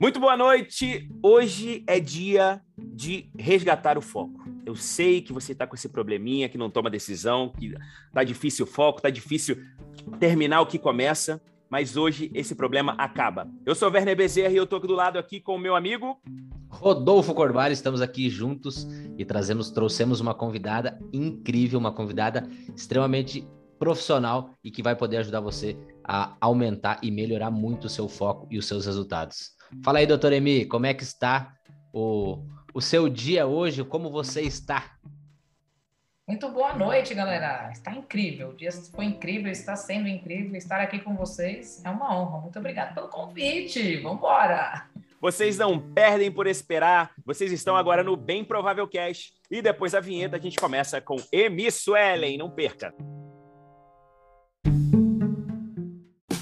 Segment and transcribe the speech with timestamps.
[0.00, 1.10] Muito boa noite.
[1.22, 4.48] Hoje é dia de resgatar o foco.
[4.64, 7.74] Eu sei que você está com esse probleminha, que não toma decisão, que
[8.10, 9.58] tá difícil o foco, tá difícil
[10.18, 11.38] terminar o que começa,
[11.68, 13.46] mas hoje esse problema acaba.
[13.66, 16.18] Eu sou Werner Bezerra e eu tô do lado aqui com o meu amigo
[16.70, 23.46] Rodolfo Corvalho, estamos aqui juntos e trazemos, trouxemos uma convidada incrível, uma convidada extremamente
[23.78, 28.46] profissional e que vai poder ajudar você a aumentar e melhorar muito o seu foco
[28.50, 29.59] e os seus resultados.
[29.82, 31.54] Fala aí, doutor Emi, como é que está
[31.92, 33.84] o, o seu dia hoje?
[33.84, 34.96] Como você está?
[36.26, 37.70] Muito boa noite, galera.
[37.72, 38.50] Está incrível.
[38.50, 40.54] O dia foi incrível, está sendo incrível.
[40.54, 42.40] Estar aqui com vocês é uma honra.
[42.40, 43.96] Muito obrigado pelo convite.
[43.96, 44.86] Vamos embora.
[45.20, 47.12] Vocês não perdem por esperar.
[47.26, 49.32] Vocês estão agora no Bem Provável Cash.
[49.50, 52.38] E depois da vinheta a gente começa com Emi Suelen.
[52.38, 52.94] Não perca.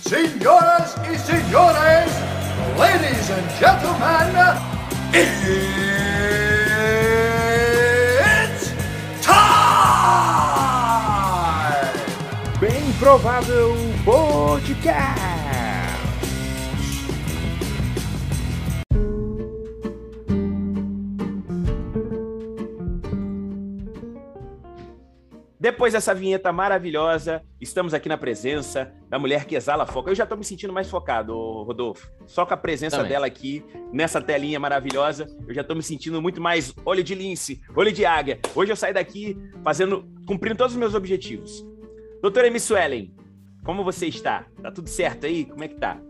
[0.03, 2.12] Senhoras e senhores,
[2.77, 4.34] Ladies and gentlemen,
[5.12, 5.42] it's
[9.22, 10.58] time!
[12.60, 15.28] Bem provável podcast.
[25.61, 30.09] Depois dessa vinheta maravilhosa, estamos aqui na presença da mulher que exala foco.
[30.09, 31.34] Eu já estou me sentindo mais focado,
[31.65, 32.09] Rodolfo.
[32.27, 33.11] Só com a presença Também.
[33.11, 37.61] dela aqui, nessa telinha maravilhosa, eu já estou me sentindo muito mais olho de lince,
[37.75, 38.39] olho de águia.
[38.55, 41.67] Hoje eu saio daqui fazendo, cumprindo todos os meus objetivos.
[42.22, 43.12] Doutora Emi Suelen,
[43.65, 44.47] como você está?
[44.62, 45.45] Tá tudo certo aí?
[45.45, 46.00] Como é que tá?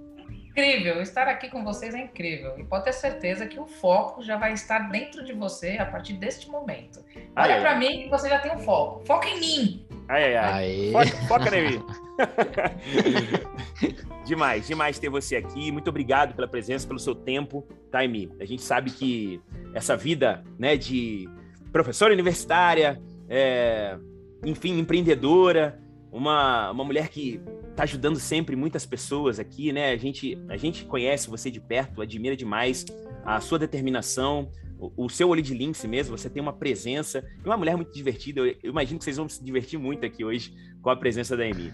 [0.59, 1.01] Incrível.
[1.01, 2.59] Estar aqui com vocês é incrível.
[2.59, 6.15] E pode ter certeza que o foco já vai estar dentro de você a partir
[6.15, 7.05] deste momento.
[7.37, 9.05] Olha para mim que você já tem um foco.
[9.07, 9.87] Foca em mim.
[10.09, 10.91] Ai, ai, ai.
[10.93, 11.85] Foca, foca em mim.
[14.25, 15.71] demais, demais ter você aqui.
[15.71, 18.31] Muito obrigado pela presença, pelo seu tempo, Taimi.
[18.41, 19.41] A gente sabe que
[19.75, 21.29] essa vida né, de
[21.73, 23.97] professora universitária, é,
[24.45, 27.41] enfim, empreendedora, uma, uma mulher que
[27.79, 29.93] está ajudando sempre muitas pessoas aqui, né?
[29.93, 32.85] A gente, a gente conhece você de perto, admira demais
[33.25, 37.47] a sua determinação, o, o seu olho de lince mesmo, você tem uma presença e
[37.47, 38.41] uma mulher muito divertida.
[38.41, 40.53] Eu, eu, imagino que vocês vão se divertir muito aqui hoje
[40.83, 41.73] com a presença da Emi.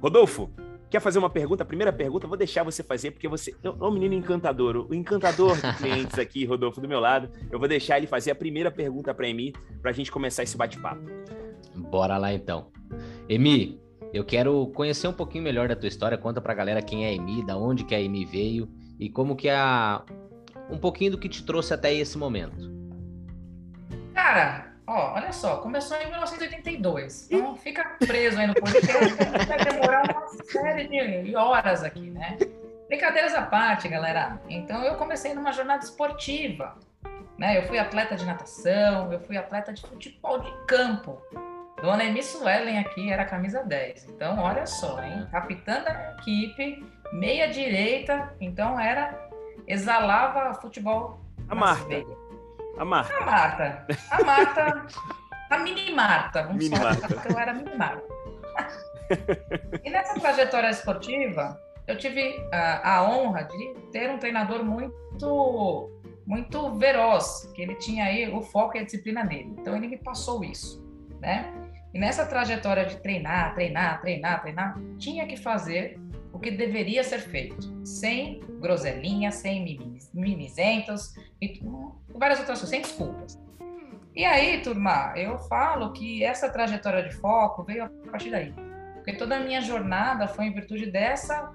[0.00, 0.50] Rodolfo,
[0.88, 1.62] quer fazer uma pergunta?
[1.62, 5.56] A primeira pergunta, vou deixar você fazer, porque você é um menino encantador, o encantador
[5.60, 7.28] de clientes aqui, Rodolfo, do meu lado.
[7.50, 10.56] Eu vou deixar ele fazer a primeira pergunta para Emi, para a gente começar esse
[10.56, 11.02] bate-papo.
[11.74, 12.72] Bora lá então.
[13.28, 13.83] Emi,
[14.14, 16.16] eu quero conhecer um pouquinho melhor da tua história.
[16.16, 19.34] Conta pra galera quem é a Emi, da onde que a Emi veio e como
[19.34, 20.02] que a
[20.70, 22.72] um pouquinho do que te trouxe até esse momento.
[24.14, 27.28] Cara, ó, olha só, começou em 1982.
[27.28, 29.14] Então fica preso aí no podcast,
[29.48, 30.86] vai demorar uma série
[31.24, 32.38] de horas aqui, né?
[32.86, 34.40] Brincadeiras à parte, galera.
[34.48, 36.78] Então eu comecei numa jornada esportiva,
[37.36, 37.58] né?
[37.58, 41.20] Eu fui atleta de natação, eu fui atleta de futebol de campo.
[41.80, 44.08] Dona Emi Suelen aqui era camisa 10.
[44.10, 45.26] Então, olha só, hein?
[45.30, 49.28] Capitã da equipe, meia direita, então era
[49.66, 51.20] exalava futebol.
[51.48, 52.04] A Marta.
[52.78, 53.14] A Marta.
[53.18, 53.86] A Marta.
[54.10, 54.86] A Marta.
[55.50, 56.42] a mini Marta.
[56.44, 57.14] Vamos mini falar, Marta.
[57.14, 58.04] Porque eu era mini Marta.
[59.84, 65.90] e nessa trajetória esportiva, eu tive a, a honra de ter um treinador muito
[66.26, 69.54] muito veroz, que ele tinha aí o foco e a disciplina nele.
[69.58, 70.82] Então ele me passou isso,
[71.20, 71.52] né?
[71.94, 75.96] E nessa trajetória de treinar, treinar, treinar, treinar, tinha que fazer
[76.32, 79.78] o que deveria ser feito, sem groselinha, sem
[80.12, 81.62] mimizentos e
[82.12, 83.38] várias outras coisas, sem desculpas.
[84.12, 88.52] E aí, turma, eu falo que essa trajetória de foco veio a partir daí.
[88.94, 91.52] Porque toda a minha jornada foi em virtude dessa,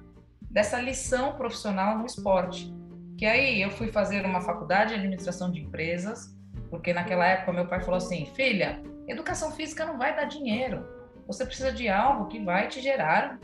[0.49, 2.73] dessa lição profissional no esporte.
[3.17, 6.37] Que aí eu fui fazer uma faculdade de administração de empresas,
[6.69, 10.85] porque naquela época meu pai falou assim: filha, Educação física não vai dar dinheiro.
[11.25, 13.39] Você precisa de algo que vai te gerar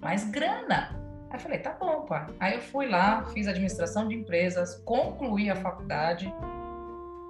[0.00, 0.98] mais grana.
[1.28, 2.26] Aí eu falei, tá bom, pai.
[2.40, 6.32] Aí eu fui lá, fiz administração de empresas, concluí a faculdade,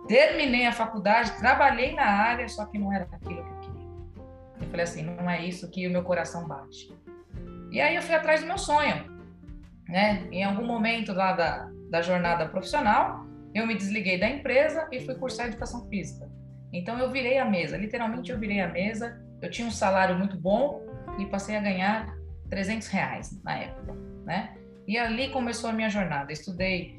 [0.06, 3.90] terminei a faculdade, trabalhei na área, só que não era aquilo que eu queria.
[4.60, 6.96] Eu falei assim, não é isso que o meu coração bate.
[7.72, 9.04] E aí eu fui atrás do meu sonho.
[9.88, 10.28] Né?
[10.30, 15.16] Em algum momento lá da, da jornada profissional, eu me desliguei da empresa e fui
[15.16, 16.30] cursar educação física.
[16.72, 19.20] Então eu virei a mesa, literalmente eu virei a mesa.
[19.40, 20.82] Eu tinha um salário muito bom
[21.18, 22.14] e passei a ganhar
[22.48, 23.94] 300 reais na época,
[24.24, 24.56] né?
[24.86, 26.32] E ali começou a minha jornada.
[26.32, 26.98] Estudei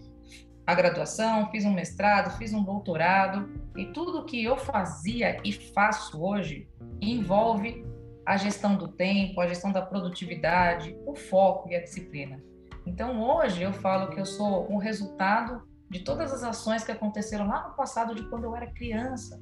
[0.65, 6.23] a graduação, fiz um mestrado, fiz um doutorado e tudo que eu fazia e faço
[6.23, 6.67] hoje
[7.01, 7.85] envolve
[8.25, 12.41] a gestão do tempo, a gestão da produtividade, o foco e a disciplina.
[12.85, 17.47] Então, hoje eu falo que eu sou um resultado de todas as ações que aconteceram
[17.47, 19.41] lá no passado, de quando eu era criança.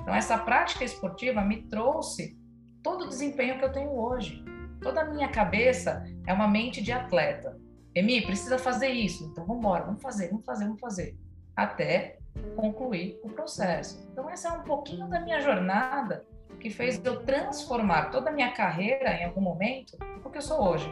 [0.00, 2.38] Então, essa prática esportiva me trouxe
[2.82, 4.44] todo o desempenho que eu tenho hoje.
[4.80, 7.58] Toda a minha cabeça é uma mente de atleta.
[7.94, 9.24] Emi, precisa fazer isso.
[9.24, 11.16] Então, vamos embora, vamos fazer, vamos fazer, vamos fazer.
[11.54, 12.18] Até
[12.56, 14.06] concluir o processo.
[14.12, 16.24] Então, essa é um pouquinho da minha jornada
[16.58, 20.88] que fez eu transformar toda a minha carreira em algum momento porque eu sou hoje.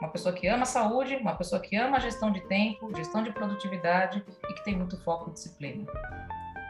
[0.00, 3.22] Uma pessoa que ama a saúde, uma pessoa que ama a gestão de tempo, gestão
[3.22, 5.86] de produtividade e que tem muito foco e disciplina.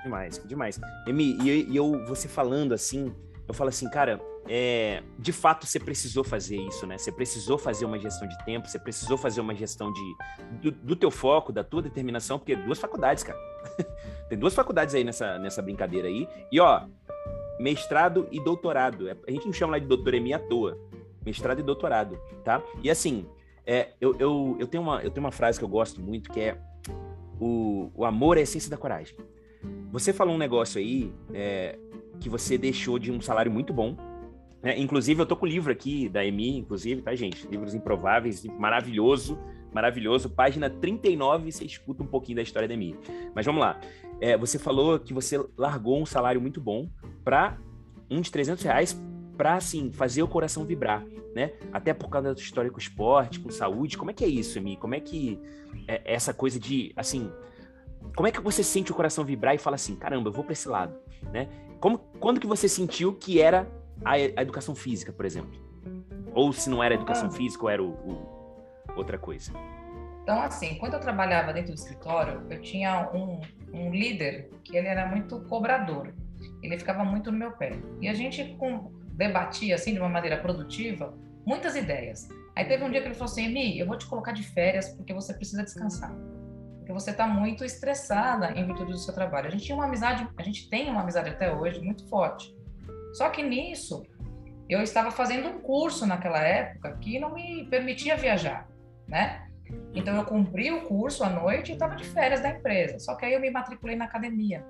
[0.03, 0.81] Demais, demais.
[1.07, 3.15] Emi, e, eu, você falando assim,
[3.47, 6.99] eu falo assim, cara, é, de fato você precisou fazer isso, né?
[6.99, 10.17] Você precisou fazer uma gestão de tempo, você precisou fazer uma gestão de,
[10.61, 13.39] do, do teu foco, da tua determinação, porque duas faculdades, cara.
[14.29, 16.29] Tem duas faculdades aí nessa, nessa brincadeira aí.
[16.51, 16.87] E ó,
[17.61, 19.09] mestrado e doutorado.
[19.09, 20.79] É, a gente não chama lá de doutoremia à toa.
[21.25, 22.61] Mestrado e doutorado, tá?
[22.83, 23.29] E assim,
[23.65, 26.41] é, eu, eu, eu, tenho uma, eu tenho uma frase que eu gosto muito que
[26.41, 26.59] é
[27.41, 29.17] o, o amor é a essência da coragem.
[29.91, 31.79] Você falou um negócio aí é,
[32.21, 33.97] que você deixou de um salário muito bom.
[34.63, 34.79] Né?
[34.79, 37.47] Inclusive, eu tô com o livro aqui da EMI, inclusive, tá, gente?
[37.49, 39.39] Livros Improváveis, maravilhoso,
[39.73, 40.31] maravilhoso.
[40.31, 42.97] Página 39, você escuta um pouquinho da história da EMI.
[43.35, 43.81] Mas vamos lá.
[44.21, 46.89] É, você falou que você largou um salário muito bom
[47.25, 47.59] para
[48.09, 49.03] um de 300 reais
[49.37, 51.05] para assim fazer o coração vibrar,
[51.35, 51.53] né?
[51.73, 53.99] Até por causa da história com esporte, com saúde.
[53.99, 54.77] Como é que é isso, Emi?
[54.77, 55.41] Como é que
[55.89, 57.31] é essa coisa de assim?
[58.15, 60.53] Como é que você sente o coração vibrar e fala assim, caramba, eu vou para
[60.53, 60.95] esse lado,
[61.33, 61.49] né?
[61.81, 63.67] Como, quando que você sentiu que era
[64.05, 65.61] a, a, educação física, por exemplo?
[66.35, 67.33] Ou se não era educação ah.
[67.33, 69.53] física, ou era o, o, outra coisa?
[70.23, 73.41] Então, assim, quando eu trabalhava dentro do escritório, eu tinha um,
[73.73, 76.15] um líder que ele era muito cobrador.
[76.63, 77.73] Ele ficava muito no meu pé.
[78.01, 81.13] E a gente com, debatia, assim, de uma maneira produtiva,
[81.45, 82.29] muitas ideias.
[82.55, 84.91] Aí teve um dia que ele falou assim, Emi, eu vou te colocar de férias
[84.91, 86.15] porque você precisa descansar.
[86.83, 89.47] Porque você está muito estressada em virtude do seu trabalho.
[89.47, 92.53] A gente tinha uma amizade, a gente tem uma amizade até hoje muito forte.
[93.13, 94.05] Só que nisso,
[94.69, 98.67] eu estava fazendo um curso naquela época que não me permitia viajar,
[99.07, 99.47] né?
[99.95, 102.99] Então eu cumpri o curso à noite e estava de férias da empresa.
[102.99, 104.65] Só que aí eu me matriculei na academia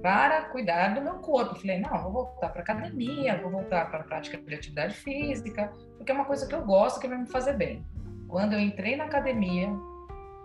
[0.00, 1.56] para cuidar do meu corpo.
[1.56, 6.12] Falei, não, vou voltar para academia, vou voltar para a prática de atividade física, porque
[6.12, 7.84] é uma coisa que eu gosto, que vai me fazer bem.
[8.28, 9.68] Quando eu entrei na academia,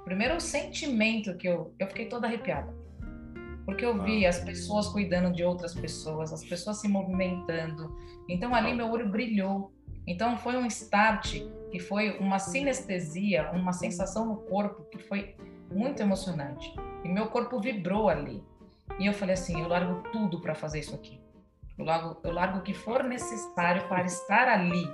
[0.09, 2.73] o primeiro sentimento que eu eu fiquei toda arrepiada.
[3.63, 7.95] Porque eu vi as pessoas cuidando de outras pessoas, as pessoas se movimentando.
[8.27, 9.71] Então ali meu olho brilhou.
[10.07, 15.35] Então foi um start que foi uma sinestesia, uma sensação no corpo que foi
[15.71, 16.73] muito emocionante.
[17.03, 18.43] E meu corpo vibrou ali.
[18.97, 21.21] E eu falei assim, eu largo tudo para fazer isso aqui.
[21.77, 24.91] Eu largo, eu largo o que for necessário para estar ali.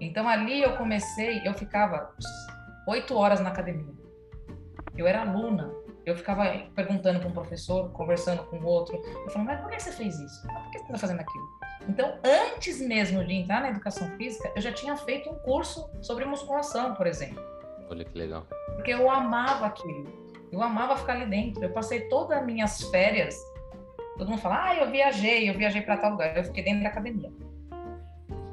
[0.00, 2.14] Então ali eu comecei, eu ficava
[2.86, 4.03] oito horas na academia.
[4.96, 5.72] Eu era aluna.
[6.06, 6.44] Eu ficava
[6.74, 8.96] perguntando para um professor, conversando com outro.
[8.96, 10.42] Eu falava, mas por que você fez isso?
[10.46, 11.44] Por que você está fazendo aquilo?
[11.88, 16.24] Então, antes mesmo de entrar na educação física, eu já tinha feito um curso sobre
[16.24, 17.42] musculação, por exemplo.
[17.90, 18.46] Olha que legal.
[18.74, 20.06] Porque eu amava aquilo.
[20.52, 21.62] Eu amava ficar ali dentro.
[21.62, 23.36] Eu passei todas as minhas férias.
[24.16, 26.36] Todo mundo fala, ah, eu viajei, eu viajei para tal lugar.
[26.36, 27.32] Eu fiquei dentro da academia.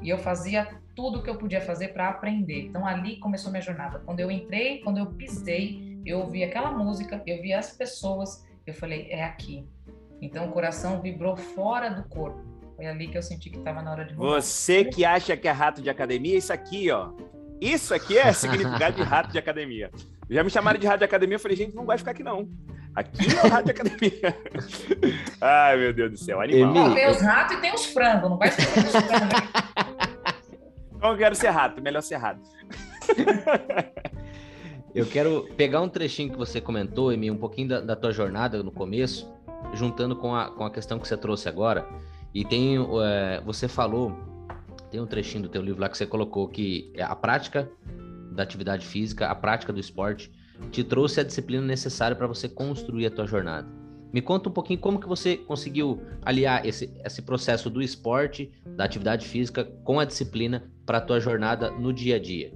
[0.00, 2.66] E eu fazia tudo o que eu podia fazer para aprender.
[2.66, 4.00] Então, ali começou minha jornada.
[4.00, 8.74] Quando eu entrei, quando eu pisei, eu ouvi aquela música, eu vi as pessoas, eu
[8.74, 9.66] falei, é aqui.
[10.20, 13.92] Então, o coração vibrou fora do corpo foi ali que eu senti que estava na
[13.92, 14.26] hora de mudar.
[14.26, 17.10] Você que acha que é rato de academia, isso aqui, ó.
[17.60, 19.88] Isso aqui é significado de rato de academia.
[20.28, 22.48] Já me chamaram de rato de academia, eu falei, gente, não vai ficar aqui não.
[22.92, 24.36] Aqui é o rato de academia.
[25.40, 26.74] Ai, meu Deus do céu, animal.
[26.74, 29.38] Não, tem os ratos e tem os frangos, não vai ser os frangos.
[30.96, 32.42] Então eu quero ser rato, melhor ser rato.
[34.94, 38.62] Eu quero pegar um trechinho que você comentou, Emi, um pouquinho da, da, tua jornada
[38.62, 39.26] no começo,
[39.72, 41.88] juntando com a, com a questão que você trouxe agora,
[42.34, 44.14] e tem, é, você falou,
[44.90, 47.70] tem um trechinho do teu livro lá que você colocou que a prática
[48.32, 50.30] da atividade física, a prática do esporte,
[50.70, 53.66] te trouxe a disciplina necessária para você construir a tua jornada.
[54.12, 58.84] Me conta um pouquinho como que você conseguiu aliar esse, esse processo do esporte, da
[58.84, 62.52] atividade física, com a disciplina para a tua jornada no dia a dia.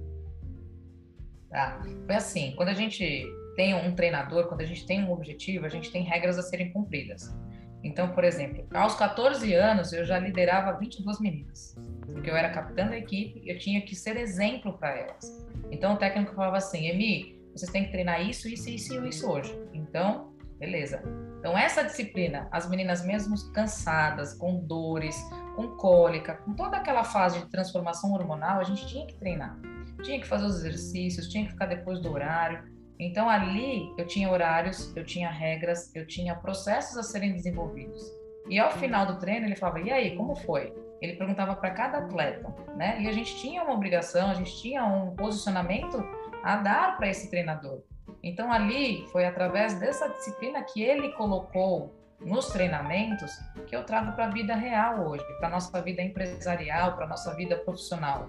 [1.49, 1.81] Tá.
[2.05, 3.25] Foi assim, quando a gente
[3.55, 6.71] tem um treinador, quando a gente tem um objetivo, a gente tem regras a serem
[6.71, 7.35] cumpridas.
[7.83, 11.75] Então, por exemplo, aos 14 anos eu já liderava 22 meninas,
[12.05, 15.45] porque eu era capitã da equipe e eu tinha que ser exemplo para elas.
[15.71, 19.29] Então o técnico falava assim: Emi, vocês têm que treinar isso, isso, isso e isso
[19.29, 19.57] hoje.
[19.73, 21.01] Então, beleza.
[21.39, 25.15] Então essa disciplina, as meninas mesmo cansadas, com dores,
[25.55, 29.57] com cólica, com toda aquela fase de transformação hormonal, a gente tinha que treinar.
[30.03, 32.63] Tinha que fazer os exercícios, tinha que ficar depois do horário.
[32.99, 38.01] Então ali eu tinha horários, eu tinha regras, eu tinha processos a serem desenvolvidos.
[38.49, 41.99] E ao final do treino ele falava: "E aí, como foi?" Ele perguntava para cada
[41.99, 43.01] atleta, né?
[43.01, 45.97] E a gente tinha uma obrigação, a gente tinha um posicionamento
[46.43, 47.83] a dar para esse treinador.
[48.23, 53.31] Então ali foi através dessa disciplina que ele colocou nos treinamentos
[53.67, 57.57] que eu trago para a vida real hoje, para nossa vida empresarial, para nossa vida
[57.57, 58.27] profissional.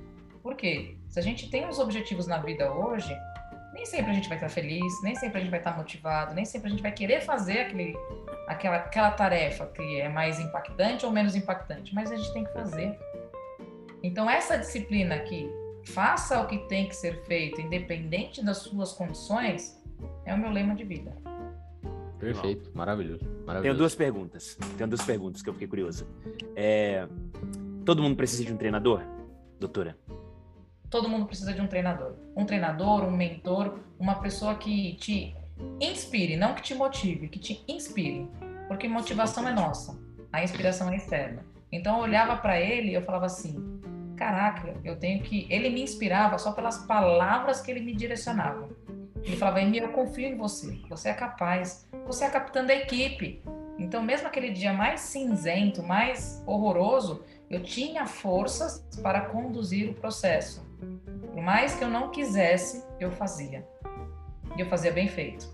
[0.48, 0.96] Por quê?
[1.10, 3.14] Se a gente tem os objetivos na vida hoje,
[3.74, 6.46] nem sempre a gente vai estar feliz, nem sempre a gente vai estar motivado, nem
[6.46, 7.94] sempre a gente vai querer fazer aquele,
[8.46, 12.52] aquela, aquela tarefa que é mais impactante ou menos impactante, mas a gente tem que
[12.54, 12.98] fazer.
[14.02, 15.50] Então, essa disciplina aqui,
[15.84, 19.78] faça o que tem que ser feito, independente das suas condições,
[20.24, 21.14] é o meu lema de vida.
[22.18, 23.62] Perfeito, maravilhoso, maravilhoso.
[23.64, 24.58] Tenho duas perguntas.
[24.78, 26.08] Tenho duas perguntas que eu fiquei curioso.
[26.56, 27.06] É...
[27.84, 29.02] Todo mundo precisa de um treinador,
[29.60, 29.94] doutora?
[30.90, 32.14] Todo mundo precisa de um treinador.
[32.36, 35.36] Um treinador, um mentor, uma pessoa que te
[35.80, 38.28] inspire, não que te motive, que te inspire.
[38.66, 39.98] Porque motivação é nossa,
[40.32, 41.44] a inspiração é externa.
[41.70, 43.80] Então eu olhava para ele e eu falava assim:
[44.16, 45.46] caraca, eu tenho que.
[45.50, 48.68] Ele me inspirava só pelas palavras que ele me direcionava.
[49.22, 52.74] Ele falava: Emi, eu confio em você, você é capaz, você é a capitã da
[52.74, 53.42] equipe.
[53.78, 60.67] Então, mesmo aquele dia mais cinzento, mais horroroso, eu tinha forças para conduzir o processo.
[61.32, 63.66] Por mais que eu não quisesse, eu fazia.
[64.56, 65.48] E eu fazia bem feito.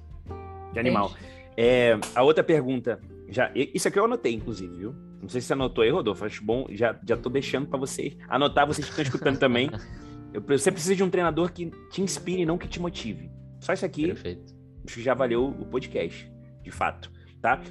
[0.72, 1.12] Que animal.
[1.56, 4.94] É, a outra pergunta, já, isso aqui eu anotei, inclusive, viu?
[5.20, 6.24] Não sei se você anotou aí, Rodolfo.
[6.24, 9.70] Acho bom, já, já tô deixando para vocês anotar, vocês que estão escutando também.
[10.34, 13.30] Eu, você precisa de um treinador que te inspire, não que te motive.
[13.60, 14.52] Só isso aqui Perfeito.
[14.84, 16.28] acho que já valeu o podcast,
[16.60, 17.08] de fato,
[17.40, 17.62] tá?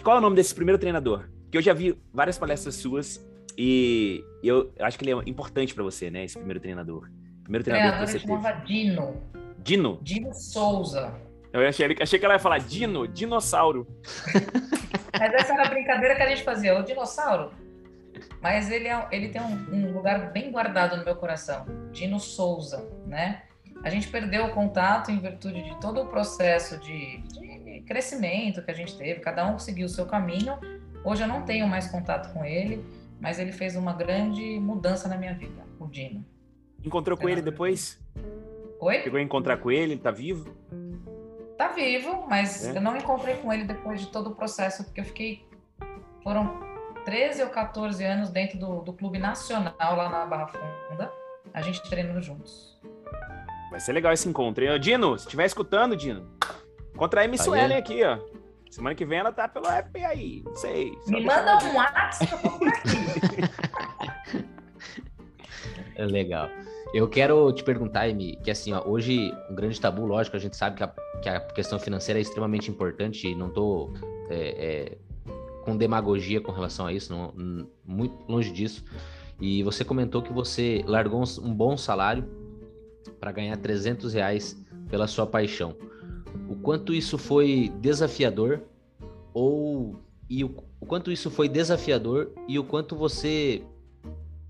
[0.00, 1.28] Qual é o nome desse primeiro treinador?
[1.50, 3.18] Que eu já vi várias palestras suas
[3.62, 6.24] e eu acho que ele é importante para você, né?
[6.24, 7.10] Esse primeiro treinador.
[7.42, 8.64] Primeiro treinador, treinador que você chamava teve.
[8.64, 9.22] Dino.
[9.58, 9.98] Dino?
[10.00, 11.12] Dino Souza.
[11.52, 13.86] Eu achei, achei que ela ia falar Dino, dinossauro.
[15.12, 17.52] Mas essa era a brincadeira que a gente fazia, o dinossauro.
[18.40, 21.66] Mas ele, é, ele tem um, um lugar bem guardado no meu coração.
[21.92, 23.42] Dino Souza, né?
[23.84, 28.70] A gente perdeu o contato em virtude de todo o processo de, de crescimento que
[28.70, 29.20] a gente teve.
[29.20, 30.58] Cada um seguiu o seu caminho.
[31.04, 32.82] Hoje eu não tenho mais contato com ele
[33.20, 36.24] mas ele fez uma grande mudança na minha vida, o Dino.
[36.84, 38.00] Encontrou com ele depois?
[38.80, 39.02] Oi?
[39.02, 40.50] Chegou a encontrar com ele, ele tá vivo?
[41.58, 42.76] Tá vivo, mas É?
[42.76, 45.44] eu não encontrei com ele depois de todo o processo, porque eu fiquei.
[46.22, 46.58] Foram
[47.04, 51.12] 13 ou 14 anos dentro do, do Clube Nacional lá na Barra Funda,
[51.52, 52.80] a gente treinando juntos.
[53.70, 54.64] Vai ser legal esse encontro.
[54.64, 54.80] hein?
[54.80, 56.26] Dino, se estiver escutando, Dino,
[56.96, 57.78] contra a Suelen hein?
[57.78, 58.18] aqui, ó.
[58.70, 60.96] Semana que vem ela tá pelo app aí, não sei.
[61.08, 62.90] Me manda um WhatsApp que eu tô por aqui.
[65.96, 66.48] É legal.
[66.94, 70.56] Eu quero te perguntar, Amy, que assim, ó, hoje um grande tabu, lógico, a gente
[70.56, 70.88] sabe que a,
[71.20, 73.92] que a questão financeira é extremamente importante e não tô
[74.30, 74.98] é, é,
[75.62, 78.82] com demagogia com relação a isso, não, muito longe disso.
[79.38, 82.24] E você comentou que você largou um, um bom salário
[83.20, 84.56] para ganhar 300 reais
[84.88, 85.76] pela sua paixão.
[86.48, 88.62] O quanto isso foi desafiador
[89.32, 93.64] ou e o, o quanto isso foi desafiador e o quanto você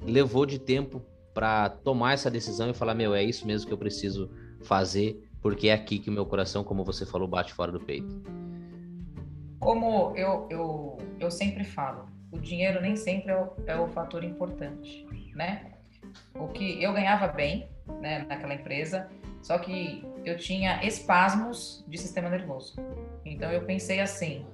[0.03, 3.79] levou de tempo para tomar essa decisão e falar, meu, é isso mesmo que eu
[3.79, 4.31] preciso
[4.63, 8.23] fazer, porque é aqui que o meu coração, como você falou, bate fora do peito.
[9.59, 14.25] Como eu, eu, eu sempre falo, o dinheiro nem sempre é o, é o fator
[14.25, 15.73] importante, né?
[16.35, 17.69] O que eu ganhava bem,
[18.01, 19.09] né, naquela empresa,
[19.43, 22.75] só que eu tinha espasmos de sistema nervoso.
[23.25, 24.45] Então eu pensei assim,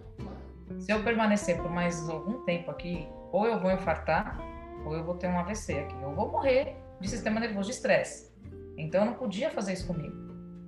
[0.78, 4.38] se eu permanecer por mais algum tempo aqui, ou eu vou infartar,
[4.84, 8.32] ou eu vou ter um AVC aqui, eu vou morrer de sistema nervoso de estresse.
[8.76, 10.14] Então eu não podia fazer isso comigo.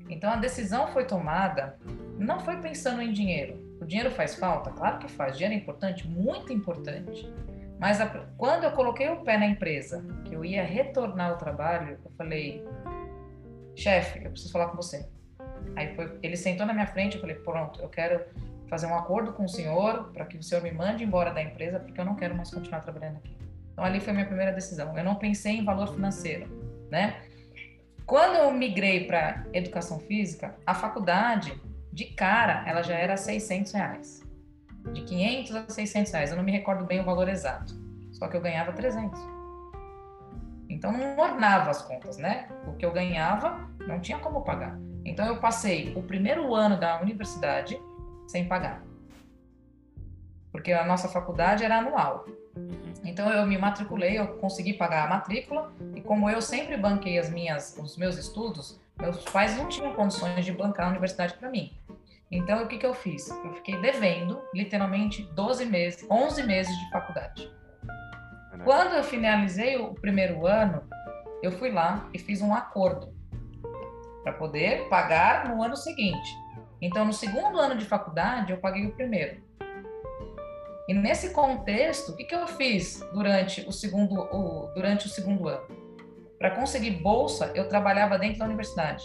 [0.08, 1.78] Então a decisão foi tomada,
[2.18, 3.66] não foi pensando em dinheiro.
[3.80, 4.70] O dinheiro faz falta?
[4.70, 5.36] Claro que faz.
[5.36, 7.32] Dinheiro é importante, muito importante.
[7.78, 11.96] Mas a- quando eu coloquei o pé na empresa, que eu ia retornar ao trabalho,
[12.04, 12.64] eu falei,
[13.78, 15.08] chefe, eu preciso falar com você.
[15.76, 18.24] Aí foi, ele sentou na minha frente, eu falei, pronto, eu quero
[18.68, 21.80] fazer um acordo com o senhor para que o senhor me mande embora da empresa,
[21.80, 23.36] porque eu não quero mais continuar trabalhando aqui.
[23.72, 24.96] Então ali foi a minha primeira decisão.
[24.96, 26.46] Eu não pensei em valor financeiro,
[26.90, 27.22] né?
[28.04, 31.52] Quando eu migrei para educação física, a faculdade,
[31.92, 34.22] de cara, ela já era 600 reais.
[34.92, 36.30] De 500 a 600 reais.
[36.30, 37.74] Eu não me recordo bem o valor exato.
[38.12, 39.37] Só que eu ganhava 300.
[40.68, 42.48] Então não ornava as contas, né?
[42.66, 44.78] O que eu ganhava não tinha como pagar.
[45.04, 47.80] Então eu passei o primeiro ano da universidade
[48.26, 48.82] sem pagar.
[50.52, 52.24] porque a nossa faculdade era anual.
[52.56, 52.92] Uhum.
[53.04, 57.30] Então eu me matriculei, eu consegui pagar a matrícula e como eu sempre banquei as
[57.30, 61.72] minhas, os meus estudos, meus pais não tinham condições de bancar a universidade para mim.
[62.30, 63.28] Então o que que eu fiz?
[63.30, 67.50] Eu fiquei devendo literalmente 12 meses, 11 meses de faculdade.
[68.64, 70.82] Quando eu finalizei o primeiro ano,
[71.42, 73.14] eu fui lá e fiz um acordo
[74.22, 76.28] para poder pagar no ano seguinte.
[76.80, 79.42] Então, no segundo ano de faculdade, eu paguei o primeiro.
[80.88, 85.48] E nesse contexto, o que, que eu fiz durante o segundo, o, durante o segundo
[85.48, 85.66] ano?
[86.38, 89.04] Para conseguir bolsa, eu trabalhava dentro da universidade.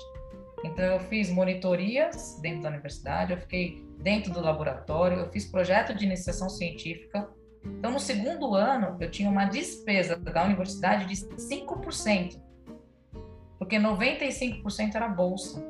[0.63, 5.93] Então, eu fiz monitorias dentro da universidade, eu fiquei dentro do laboratório, eu fiz projeto
[5.93, 7.29] de iniciação científica.
[7.65, 12.41] Então, no segundo ano, eu tinha uma despesa da universidade de 5%,
[13.57, 15.63] porque 95% era bolsa.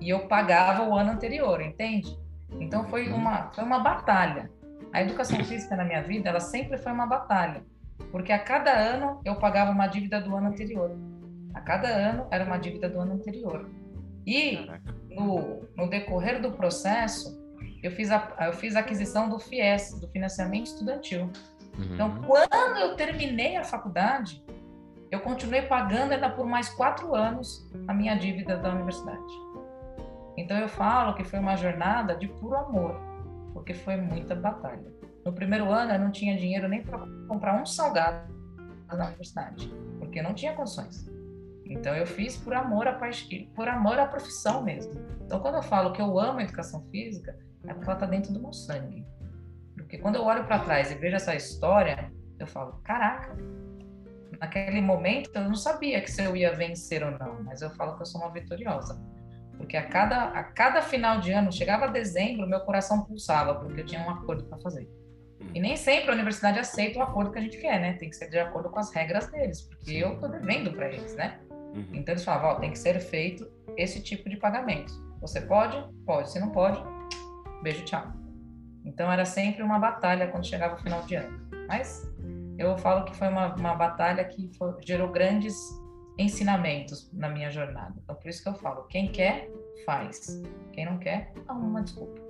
[0.00, 2.18] E eu pagava o ano anterior, entende?
[2.58, 3.16] Então, foi Uhum.
[3.16, 4.50] uma, foi uma batalha.
[4.92, 7.62] A educação física na minha vida, ela sempre foi uma batalha,
[8.10, 10.96] porque a cada ano eu pagava uma dívida do ano anterior.
[11.54, 13.68] A cada ano era uma dívida do ano anterior.
[14.26, 14.58] E
[15.10, 17.39] no, no decorrer do processo,
[17.82, 21.30] eu fiz, a, eu fiz a aquisição do FIES, do financiamento estudantil.
[21.78, 22.22] Então, Uhum.
[22.22, 24.44] quando eu terminei a faculdade,
[25.10, 29.32] eu continuei pagando ainda por mais quatro anos a minha dívida da universidade.
[30.36, 33.00] Então, eu falo que foi uma jornada de puro amor,
[33.52, 34.92] porque foi muita batalha.
[35.24, 38.32] No primeiro ano, eu não tinha dinheiro nem para comprar um salgado
[38.88, 41.08] na universidade, porque não tinha condições.
[41.66, 43.28] Então, eu fiz por amor à paix...
[43.54, 44.92] por amor à profissão mesmo.
[45.24, 48.32] Então, quando eu falo que eu amo a educação física, é porque ela está dentro
[48.32, 49.06] do meu sangue.
[49.76, 53.36] Porque quando eu olho para trás e vejo essa história, eu falo, caraca,
[54.40, 57.96] naquele momento eu não sabia que se eu ia vencer ou não, mas eu falo
[57.96, 59.00] que eu sou uma vitoriosa.
[59.56, 63.86] Porque a cada, a cada final de ano, chegava dezembro, meu coração pulsava, porque eu
[63.86, 64.88] tinha um acordo para fazer.
[65.54, 67.94] E nem sempre a universidade aceita o acordo que a gente quer, né?
[67.94, 71.14] Tem que ser de acordo com as regras deles, porque eu tô devendo para eles,
[71.14, 71.40] né?
[71.50, 71.86] Uhum.
[71.92, 74.92] Então eles falavam, ó, tem que ser feito esse tipo de pagamento.
[75.20, 75.76] Você pode?
[76.06, 76.30] Pode.
[76.30, 76.82] Se não pode,
[77.62, 78.04] beijo, tchau.
[78.84, 81.38] Então era sempre uma batalha quando chegava o final de ano.
[81.68, 82.10] Mas
[82.58, 85.54] eu falo que foi uma, uma batalha que foi- gerou grandes
[86.18, 87.94] ensinamentos na minha jornada.
[88.02, 89.50] Então por isso que eu falo, quem quer,
[89.86, 90.42] faz.
[90.72, 92.20] Quem não quer, arruma uma desculpa.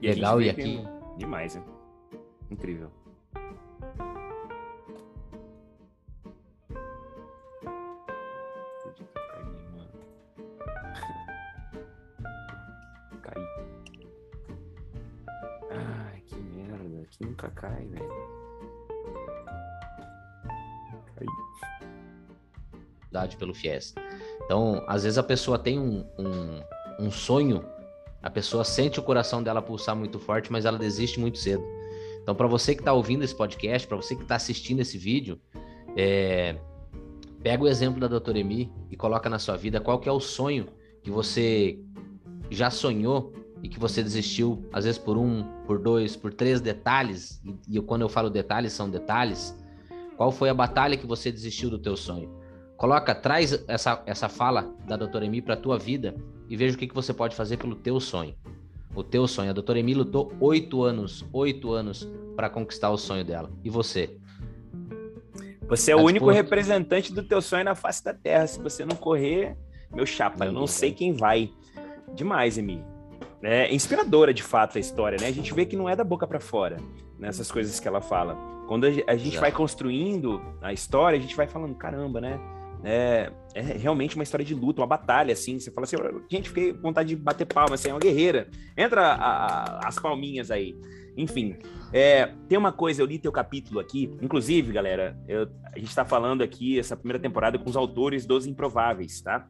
[0.00, 0.84] E Legal, e aqui-
[1.16, 1.62] Demais, né?
[2.50, 2.90] Incrível.
[17.14, 17.88] Aqui nunca cai.
[21.16, 21.26] Caí.
[23.14, 23.94] dificuldade pelo FIES.
[24.44, 27.64] Então, às vezes a pessoa tem um, um, um sonho,
[28.22, 31.64] a pessoa sente o coração dela pulsar muito forte, mas ela desiste muito cedo.
[32.22, 35.38] Então, para você que está ouvindo esse podcast, para você que está assistindo esse vídeo,
[35.96, 36.56] é,
[37.42, 40.20] pega o exemplo da doutora Emi e coloca na sua vida qual que é o
[40.20, 40.66] sonho
[41.02, 41.78] que você
[42.50, 43.32] já sonhou
[43.64, 47.80] e que você desistiu, às vezes por um, por dois, por três detalhes, e, e
[47.80, 49.56] quando eu falo detalhes, são detalhes,
[50.18, 52.30] qual foi a batalha que você desistiu do teu sonho?
[52.76, 56.14] Coloca, traz essa, essa fala da doutora Emi para a tua vida
[56.46, 58.34] e veja o que, que você pode fazer pelo teu sonho.
[58.94, 59.48] O teu sonho.
[59.48, 63.50] A doutora Emi lutou oito anos, oito anos para conquistar o sonho dela.
[63.64, 64.18] E você?
[65.68, 66.36] Você é Tá o único disposto?
[66.36, 68.46] representante do teu sonho na face da terra.
[68.46, 69.56] Se você não correr,
[69.90, 71.50] meu chapa, eu não sei quem vai.
[72.14, 72.84] Demais, Emi.
[73.44, 75.26] É inspiradora de fato a história, né?
[75.28, 76.76] A gente vê que não é da boca para fora
[77.18, 78.36] nessas coisas que ela fala.
[78.66, 82.40] Quando a ge- a gente vai construindo a história, a gente vai falando, caramba, né?
[82.82, 85.58] É, é realmente uma história de luta, uma batalha, assim.
[85.58, 85.96] Você fala assim,
[86.30, 88.48] gente, fiquei com vontade de bater palma, assim, é uma guerreira.
[88.76, 90.76] Entra a- a- as palminhas aí.
[91.16, 91.56] Enfim,
[91.92, 96.04] é, tem uma coisa, eu li teu capítulo aqui, inclusive, galera, eu- a gente está
[96.04, 99.46] falando aqui essa primeira temporada com os autores dos Improváveis, tá?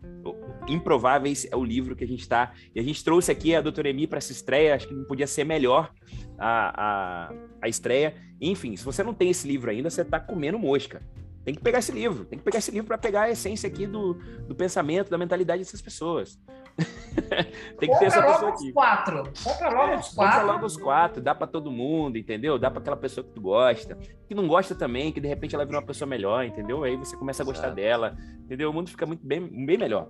[0.69, 2.53] Improváveis é o livro que a gente está.
[2.75, 5.27] E a gente trouxe aqui a doutora Emi para essa estreia, acho que não podia
[5.27, 5.91] ser melhor
[6.39, 8.15] a, a, a estreia.
[8.41, 11.03] Enfim, se você não tem esse livro ainda, você está comendo mosca.
[11.45, 13.87] Tem que pegar esse livro, tem que pegar esse livro para pegar a essência aqui
[13.87, 14.15] do,
[14.49, 16.39] do pensamento, da mentalidade dessas pessoas.
[17.79, 18.73] tem que ter essa Compra pessoa aqui.
[18.73, 19.23] quatro.
[19.45, 20.47] Compra logo É, os compra quatro.
[20.47, 22.59] logo os quatro, dá pra todo mundo, entendeu?
[22.59, 25.65] Dá pra aquela pessoa que tu gosta, que não gosta também, que de repente ela
[25.65, 26.83] vira uma pessoa melhor, entendeu?
[26.83, 27.77] Aí você começa a gostar Exato.
[27.77, 28.71] dela, entendeu?
[28.71, 30.09] O mundo fica muito bem, bem melhor.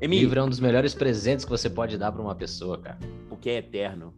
[0.00, 2.98] Emi, Livro é um dos melhores presentes que você pode dar para uma pessoa, cara.
[3.28, 4.12] porque é eterno,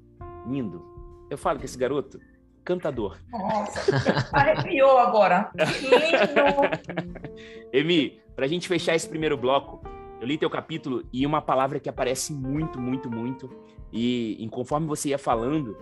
[0.49, 0.85] lindo.
[1.31, 2.19] Eu falo que esse garoto,
[2.67, 3.17] cantador.
[3.31, 5.51] Nossa, arrepiou agora.
[5.55, 7.33] Lindo.
[7.73, 9.81] Emi, pra gente fechar esse primeiro bloco,
[10.21, 13.49] eu li teu capítulo e uma palavra que aparece muito, muito, muito,
[13.93, 15.77] e, e conforme você ia falando,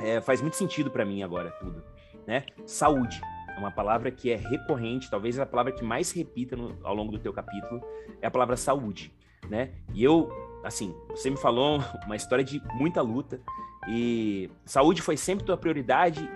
[0.00, 1.84] é, faz muito sentido para mim agora tudo,
[2.26, 2.46] né?
[2.64, 3.20] Saúde
[3.54, 7.12] é uma palavra que é recorrente, talvez a palavra que mais repita no, ao longo
[7.12, 7.82] do teu capítulo
[8.22, 9.12] é a palavra saúde,
[9.48, 9.72] né?
[9.92, 10.30] E eu,
[10.64, 13.40] assim, você me falou uma história de muita luta
[13.88, 16.28] e saúde foi sempre tua prioridade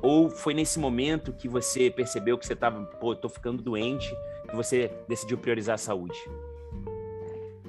[0.00, 4.14] ou foi nesse momento que você percebeu que você estava, pô, tô ficando doente,
[4.48, 6.18] que você decidiu priorizar a saúde?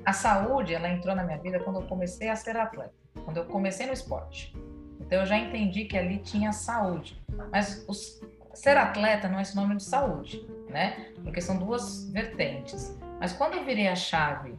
[0.05, 3.45] A saúde, ela entrou na minha vida quando eu comecei a ser atleta, quando eu
[3.45, 4.55] comecei no esporte.
[4.99, 7.19] Então eu já entendi que ali tinha saúde.
[7.51, 8.21] Mas os,
[8.53, 11.11] ser atleta não é sinônimo de saúde, né?
[11.23, 12.97] Porque são duas vertentes.
[13.19, 14.57] Mas quando eu virei a chave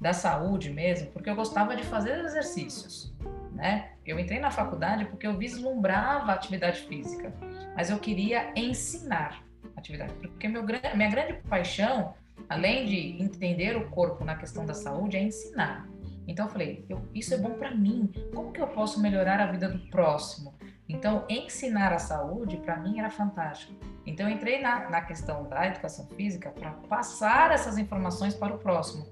[0.00, 3.12] da saúde mesmo, porque eu gostava de fazer exercícios,
[3.58, 3.90] né?
[4.06, 7.34] Eu entrei na faculdade porque eu vislumbrava atividade física,
[7.74, 9.42] mas eu queria ensinar
[9.76, 12.14] atividade, porque meu, minha grande paixão,
[12.48, 15.88] além de entender o corpo na questão da saúde, é ensinar.
[16.26, 18.12] Então eu falei, eu, isso é bom para mim.
[18.34, 20.54] Como que eu posso melhorar a vida do próximo?
[20.88, 23.74] Então ensinar a saúde para mim era fantástico.
[24.06, 28.58] Então eu entrei na, na questão da educação física para passar essas informações para o
[28.58, 29.06] próximo.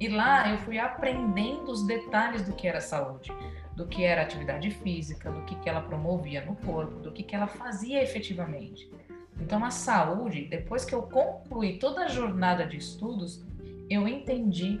[0.00, 3.32] E lá eu fui aprendendo os detalhes do que era saúde
[3.76, 7.34] do que era atividade física, do que, que ela promovia no corpo, do que, que
[7.34, 8.90] ela fazia efetivamente.
[9.40, 13.44] Então, a saúde, depois que eu concluí toda a jornada de estudos,
[13.88, 14.80] eu entendi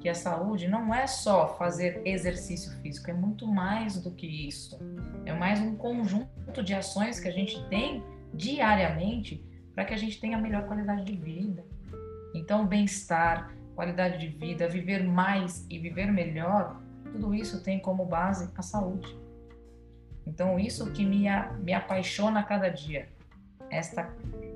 [0.00, 4.78] que a saúde não é só fazer exercício físico, é muito mais do que isso.
[5.24, 9.44] É mais um conjunto de ações que a gente tem diariamente
[9.74, 11.64] para que a gente tenha melhor qualidade de vida.
[12.34, 16.80] Então, bem-estar, qualidade de vida, viver mais e viver melhor
[17.12, 19.16] tudo isso tem como base a saúde.
[20.26, 21.26] Então, isso que me,
[21.62, 23.08] me apaixona a cada dia,
[23.70, 24.12] esta,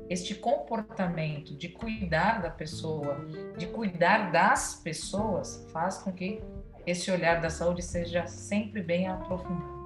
[0.09, 3.25] este comportamento de cuidar da pessoa,
[3.57, 6.43] de cuidar das pessoas, faz com que
[6.87, 9.81] esse olhar da saúde seja sempre bem aprofundado.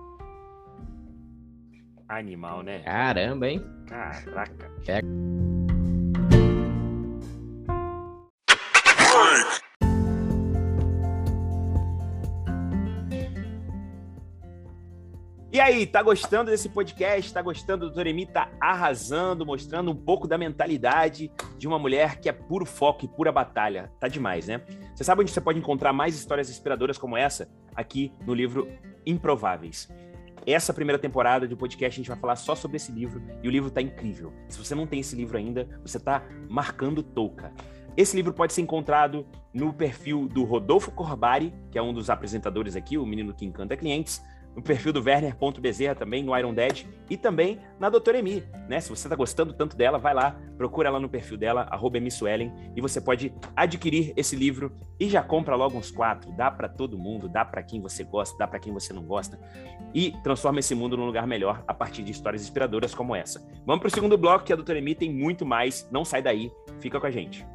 [2.09, 2.81] Animal, né?
[2.81, 3.63] Caramba, hein?
[3.87, 4.71] Caraca.
[15.55, 17.33] E aí, tá gostando desse podcast?
[17.33, 18.27] Tá gostando do Doremi?
[18.27, 23.09] Tá arrasando, mostrando um pouco da mentalidade de uma mulher que é puro foco e
[23.09, 23.89] pura batalha.
[24.01, 24.63] Tá demais, né?
[24.93, 27.49] Você sabe onde você pode encontrar mais histórias inspiradoras como essa?
[27.73, 28.69] Aqui no livro
[29.07, 29.89] Improváveis.
[30.45, 33.51] Essa primeira temporada do podcast a gente vai falar só sobre esse livro e o
[33.53, 34.33] livro tá incrível.
[34.49, 37.53] Se você não tem esse livro ainda, você tá marcando touca.
[37.97, 42.75] Esse livro pode ser encontrado no perfil do Rodolfo Corbari, que é um dos apresentadores
[42.75, 44.21] aqui, o menino que encanta clientes,
[44.55, 48.81] no perfil do Werner.bezerra também, no Iron Dead, e também na Doutora Emi, né?
[48.81, 52.81] Se você está gostando tanto dela, vai lá, procura ela no perfil dela, arroba e
[52.81, 56.33] você pode adquirir esse livro e já compra logo uns quatro.
[56.33, 59.39] Dá para todo mundo, dá para quem você gosta, dá para quem você não gosta,
[59.95, 63.47] e transforma esse mundo num lugar melhor a partir de histórias inspiradoras como essa.
[63.65, 66.51] Vamos para o segundo bloco, que a Doutora Emi tem muito mais, não sai daí,
[66.81, 67.47] fica com a gente.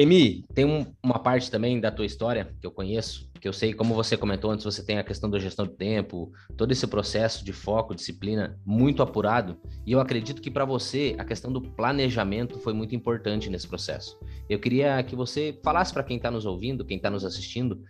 [0.00, 3.74] Emi, tem um, uma parte também da tua história que eu conheço, que eu sei,
[3.74, 7.44] como você comentou antes, você tem a questão da gestão do tempo, todo esse processo
[7.44, 12.58] de foco, disciplina muito apurado, e eu acredito que para você a questão do planejamento
[12.60, 14.18] foi muito importante nesse processo.
[14.48, 17.82] Eu queria que você falasse para quem está nos ouvindo, quem está nos assistindo,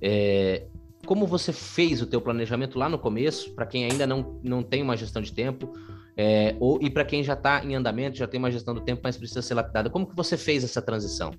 [0.00, 0.66] é,
[1.04, 4.82] como você fez o teu planejamento lá no começo, para quem ainda não, não tem
[4.82, 5.70] uma gestão de tempo,
[6.16, 9.02] é, ou, e para quem já está em andamento, já tem uma gestão do tempo,
[9.04, 11.30] mas precisa ser lapidada, como que você fez essa transição?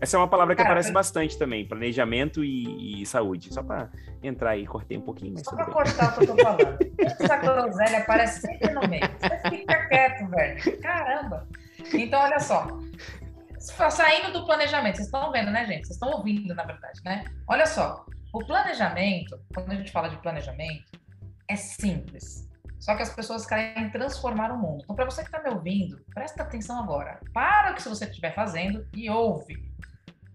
[0.00, 3.52] Essa é uma palavra que Cara, aparece bastante também, planejamento e, e saúde.
[3.52, 3.90] Só para
[4.22, 5.34] entrar aí, cortei um pouquinho.
[5.34, 6.78] Mas Só para cortar o que eu tô falando.
[6.98, 9.02] Essa groselha aparece sempre no meio.
[9.20, 10.80] Você fica quieto, velho.
[10.80, 11.48] Caramba.
[11.92, 12.68] Então, olha só.
[13.90, 15.86] Saindo do planejamento, vocês estão vendo, né, gente?
[15.86, 17.24] Vocês estão ouvindo, na verdade, né?
[17.48, 18.06] Olha só.
[18.32, 20.84] O planejamento, quando a gente fala de planejamento,
[21.48, 22.48] é simples.
[22.78, 24.82] Só que as pessoas querem transformar o mundo.
[24.84, 27.18] Então, para você que está me ouvindo, presta atenção agora.
[27.32, 29.68] Para o que você estiver fazendo e ouve.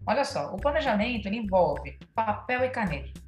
[0.05, 3.21] Olha só, o planejamento envolve papel e caneta.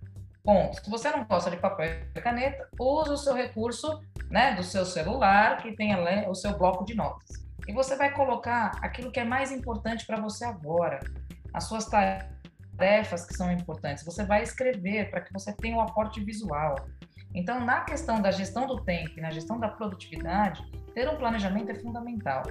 [0.44, 0.84] Ponto.
[0.84, 4.86] Se você não gosta de papel e caneta, use o seu recurso né, do seu
[4.86, 5.96] celular, que tem
[6.28, 7.46] o seu bloco de notas.
[7.68, 11.00] E você vai colocar aquilo que é mais importante para você agora,
[11.54, 14.04] as suas tarefas que são importantes.
[14.04, 16.76] Você vai escrever para que você tenha o um aporte visual.
[17.36, 21.70] Então, na questão da gestão do tempo e na gestão da produtividade, ter um planejamento
[21.70, 22.44] é fundamental.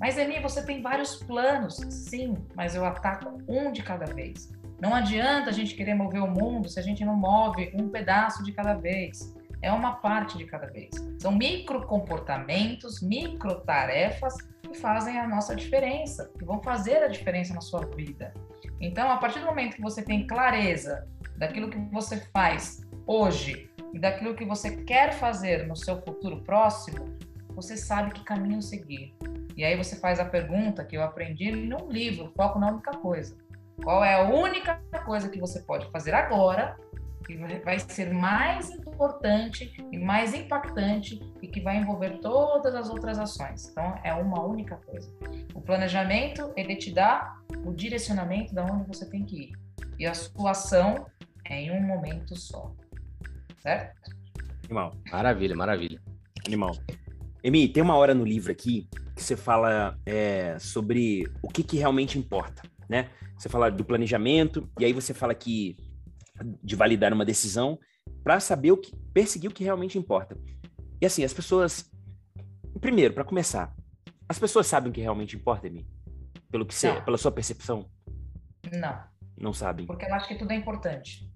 [0.00, 1.76] Mas, Emi, você tem vários planos.
[1.90, 4.50] Sim, mas eu ataco um de cada vez.
[4.80, 8.42] Não adianta a gente querer mover o mundo se a gente não move um pedaço
[8.42, 9.34] de cada vez.
[9.60, 10.90] É uma parte de cada vez.
[11.18, 17.52] São micro comportamentos, micro tarefas que fazem a nossa diferença, que vão fazer a diferença
[17.52, 18.32] na sua vida.
[18.80, 23.98] Então, a partir do momento que você tem clareza daquilo que você faz hoje e
[23.98, 27.04] daquilo que você quer fazer no seu futuro próximo,
[27.54, 29.14] você sabe que caminho seguir.
[29.56, 33.36] E aí você faz a pergunta que eu aprendi num livro, Foco na Única Coisa.
[33.82, 36.76] Qual é a única coisa que você pode fazer agora
[37.26, 43.18] que vai ser mais importante e mais impactante e que vai envolver todas as outras
[43.18, 43.68] ações.
[43.68, 45.12] Então, é uma única coisa.
[45.54, 49.52] O planejamento, ele te dá o direcionamento de onde você tem que ir.
[49.98, 51.06] E a sua ação
[51.44, 52.72] é em um momento só.
[53.60, 53.94] Certo?
[54.64, 54.94] Animal.
[55.10, 56.02] Maravilha, maravilha.
[56.46, 56.72] Animal.
[57.42, 61.76] Emi, tem uma hora no livro aqui que você fala é, sobre o que, que
[61.76, 63.10] realmente importa, né?
[63.36, 65.76] Você fala do planejamento, e aí você fala que
[66.62, 67.78] de validar uma decisão
[68.22, 70.36] para saber o que perseguir o que realmente importa.
[71.00, 71.90] E assim, as pessoas
[72.80, 73.74] primeiro, para começar,
[74.28, 75.86] as pessoas sabem o que realmente importa em mim?
[76.50, 77.88] Pelo que você, pela sua percepção?
[78.72, 79.02] Não.
[79.36, 79.86] Não sabem.
[79.86, 81.30] Porque eu acho que tudo é importante.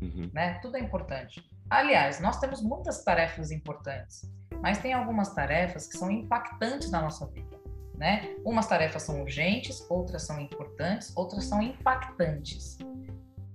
[0.00, 0.30] Uhum.
[0.32, 0.58] Né?
[0.60, 1.42] Tudo é importante.
[1.68, 4.30] Aliás, nós temos muitas tarefas importantes,
[4.62, 7.56] mas tem algumas tarefas que são impactantes na nossa vida.
[7.94, 8.36] Né?
[8.44, 12.78] Umas tarefas são urgentes, outras são importantes, outras são impactantes.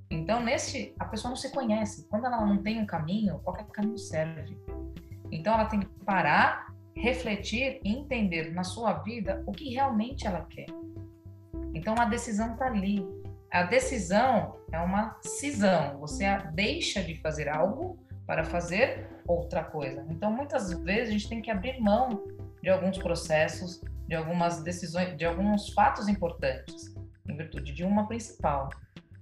[0.10, 2.06] Então, nesse, a pessoa não se conhece.
[2.10, 4.60] Quando ela não tem um caminho, qualquer caminho serve.
[5.32, 10.46] Então, ela tem que parar, refletir e entender na sua vida o que realmente ela
[10.50, 10.68] quer.
[11.74, 13.08] Então, a decisão está ali.
[13.52, 16.00] A decisão é uma cisão.
[16.00, 20.06] Você deixa de fazer algo para fazer outra coisa.
[20.10, 22.24] Então, muitas vezes a gente tem que abrir mão
[22.64, 26.96] de alguns processos, de algumas decisões, de alguns fatos importantes,
[27.28, 28.70] em virtude de uma principal.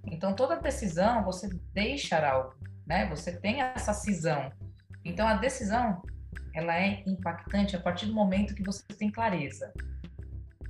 [0.06, 2.54] Então, toda decisão você deixa algo,
[2.86, 3.06] né?
[3.08, 4.52] Você tem essa cisão.
[5.04, 6.02] Então, a decisão,
[6.54, 9.72] ela é impactante a partir do momento que você tem clareza.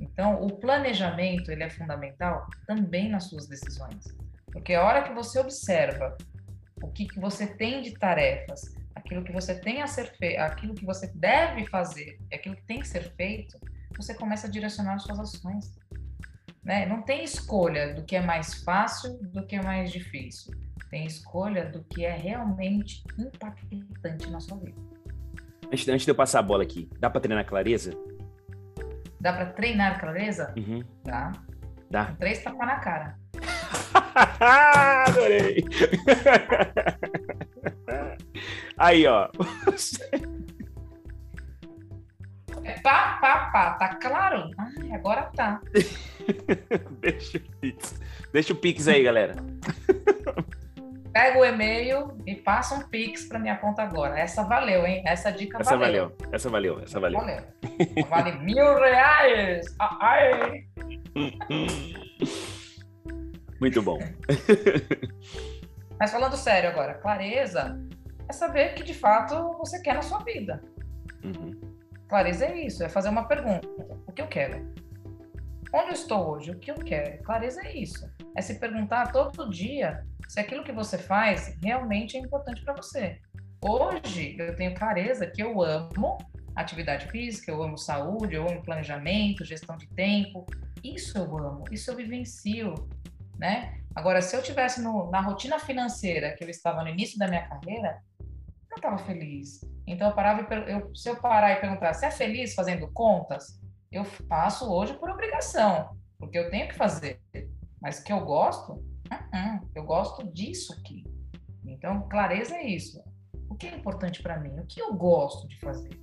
[0.00, 4.06] Então, o planejamento, ele é fundamental também nas suas decisões.
[4.50, 6.16] Porque a hora que você observa
[6.82, 10.74] o que, que você tem de tarefas, aquilo que você tem a ser feito, aquilo
[10.74, 13.58] que você deve fazer, aquilo que tem que ser feito,
[13.96, 15.78] você começa a direcionar as suas ações.
[16.64, 16.86] Né?
[16.86, 20.54] Não tem escolha do que é mais fácil do que é mais difícil.
[20.90, 24.80] Tem escolha do que é realmente impactante na sua vida.
[25.66, 27.92] Antes, antes de eu passar a bola aqui, dá para treinar clareza?
[29.20, 30.52] Dá para treinar clareza?
[30.56, 30.83] Uhum.
[31.04, 31.33] Dá.
[31.90, 32.14] Dá.
[32.18, 33.16] Três tapas na cara.
[35.09, 35.64] Adorei!
[38.78, 39.28] Aí, ó.
[42.64, 43.70] É pá, pá, pá.
[43.74, 44.50] Tá claro?
[44.56, 45.61] Ai, agora tá.
[47.00, 48.00] Deixa o Pix.
[48.33, 49.35] Deixa o Pix aí, galera.
[51.12, 54.18] Pega o e-mail e passa um Pix para minha conta agora.
[54.18, 55.03] Essa valeu, hein?
[55.05, 56.11] Essa dica essa valeu.
[56.11, 56.33] valeu.
[56.33, 57.20] Essa valeu, essa valeu.
[57.20, 57.42] Valeu.
[58.09, 59.66] Vale mil reais!
[59.79, 60.66] Ai!
[63.61, 63.99] Muito bom.
[65.99, 67.79] Mas falando sério agora, clareza
[68.29, 70.62] é saber que de fato você quer na sua vida.
[71.25, 71.61] Uhum.
[72.09, 73.68] Clareza é isso, é fazer uma pergunta.
[74.07, 74.64] O que eu quero?
[75.73, 76.53] Onde eu estou hoje?
[76.53, 77.23] O que eu quero?
[77.23, 78.09] Clareza é isso.
[78.37, 83.19] É se perguntar todo dia se aquilo que você faz realmente é importante para você.
[83.61, 86.19] Hoje eu tenho clareza que eu amo
[86.55, 90.47] atividade física, eu amo saúde, eu amo planejamento, gestão de tempo.
[90.85, 92.75] Isso eu amo, isso eu vivencio,
[93.37, 93.77] né?
[93.93, 97.49] Agora, se eu tivesse no, na rotina financeira que eu estava no início da minha
[97.49, 99.62] carreira, eu estava feliz.
[99.85, 103.61] Então eu parava eu, se eu parar e perguntar, você é feliz fazendo contas?
[103.90, 107.21] eu faço hoje por obrigação, porque eu tenho que fazer.
[107.83, 109.60] Mas que eu gosto, uh -uh,
[109.90, 111.05] gosto disso aqui.
[111.66, 113.03] Então, clareza é isso.
[113.48, 114.57] O que é importante para mim?
[114.61, 116.00] O que eu gosto de fazer?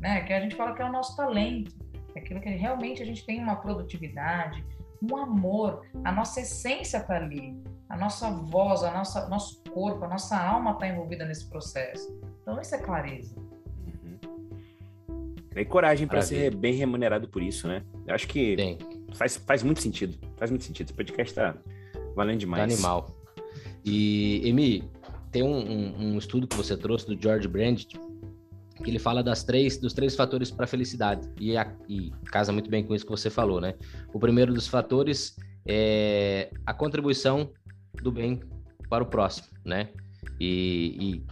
[0.00, 0.22] Né?
[0.22, 1.76] Que a gente fala que é o nosso talento,
[2.14, 4.64] é aquilo que realmente a gente tem uma produtividade,
[5.02, 10.08] um amor, a nossa essência está ali, a nossa voz, a nossa nosso corpo, a
[10.08, 12.18] nossa alma está envolvida nesse processo.
[12.40, 13.36] Então, isso é clareza.
[15.54, 17.82] E coragem para ser bem remunerado por isso, né?
[18.06, 18.56] Eu acho que
[19.12, 20.18] faz, faz muito sentido.
[20.36, 20.86] Faz muito sentido.
[20.86, 21.54] Esse podcast tá
[22.14, 22.60] valendo demais.
[22.60, 23.25] Tá animal.
[23.86, 24.82] E, Emi,
[25.30, 27.84] tem um, um, um, estudo que você trouxe do George Brand
[28.82, 31.26] que ele fala das três, dos três fatores para a felicidade.
[31.40, 33.74] E, a, e casa muito bem com isso que você falou, né?
[34.12, 37.50] O primeiro dos fatores é a contribuição
[38.02, 38.40] do bem
[38.90, 39.88] para o próximo, né?
[40.38, 41.22] E, e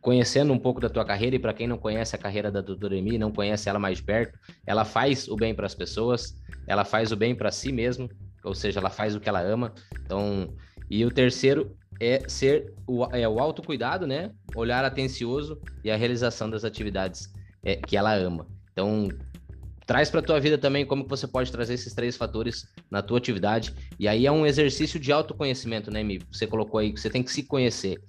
[0.00, 2.96] conhecendo um pouco da tua carreira, e para quem não conhece a carreira da doutora
[2.96, 7.10] Emi, não conhece ela mais perto, ela faz o bem para as pessoas, ela faz
[7.10, 8.08] o bem para si mesmo,
[8.44, 9.72] ou seja, ela faz o que ela ama.
[10.04, 10.54] Então,
[10.90, 14.32] E o terceiro é ser o, é o autocuidado, né?
[14.56, 18.44] Olhar atencioso e a realização das atividades é, que ela ama.
[18.72, 19.08] Então,
[19.86, 23.18] traz para tua vida também como que você pode trazer esses três fatores na tua
[23.18, 23.72] atividade.
[24.00, 26.20] E aí é um exercício de autoconhecimento, né, Mi?
[26.32, 28.02] Você colocou aí que você tem que se conhecer.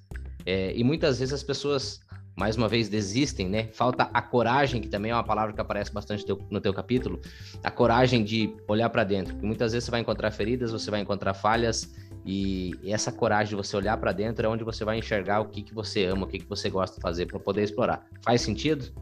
[0.44, 2.00] É, e muitas vezes as pessoas,
[2.36, 3.68] mais uma vez, desistem, né?
[3.74, 7.22] Falta a coragem, que também é uma palavra que aparece bastante teu, no teu capítulo,
[7.64, 9.36] a coragem de olhar para dentro.
[9.36, 11.94] Muitas vezes você vai encontrar feridas, você vai encontrar falhas,
[12.26, 15.62] e essa coragem de você olhar para dentro é onde você vai enxergar o que,
[15.62, 18.06] que você ama, o que, que você gosta de fazer para poder explorar.
[18.24, 18.94] Faz sentido?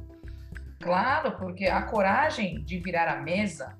[0.79, 3.77] Claro, porque a coragem de virar a mesa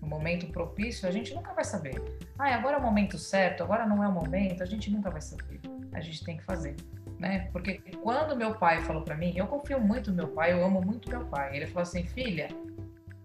[0.00, 2.02] no momento propício, a gente nunca vai saber.
[2.36, 5.20] Ah, agora é o momento certo, agora não é o momento, a gente nunca vai
[5.20, 5.60] saber.
[5.92, 6.74] A gente tem que fazer,
[7.18, 7.48] né?
[7.52, 10.80] Porque quando meu pai falou para mim, eu confio muito no meu pai, eu amo
[10.82, 11.56] muito meu pai.
[11.56, 12.48] Ele falou assim: "Filha,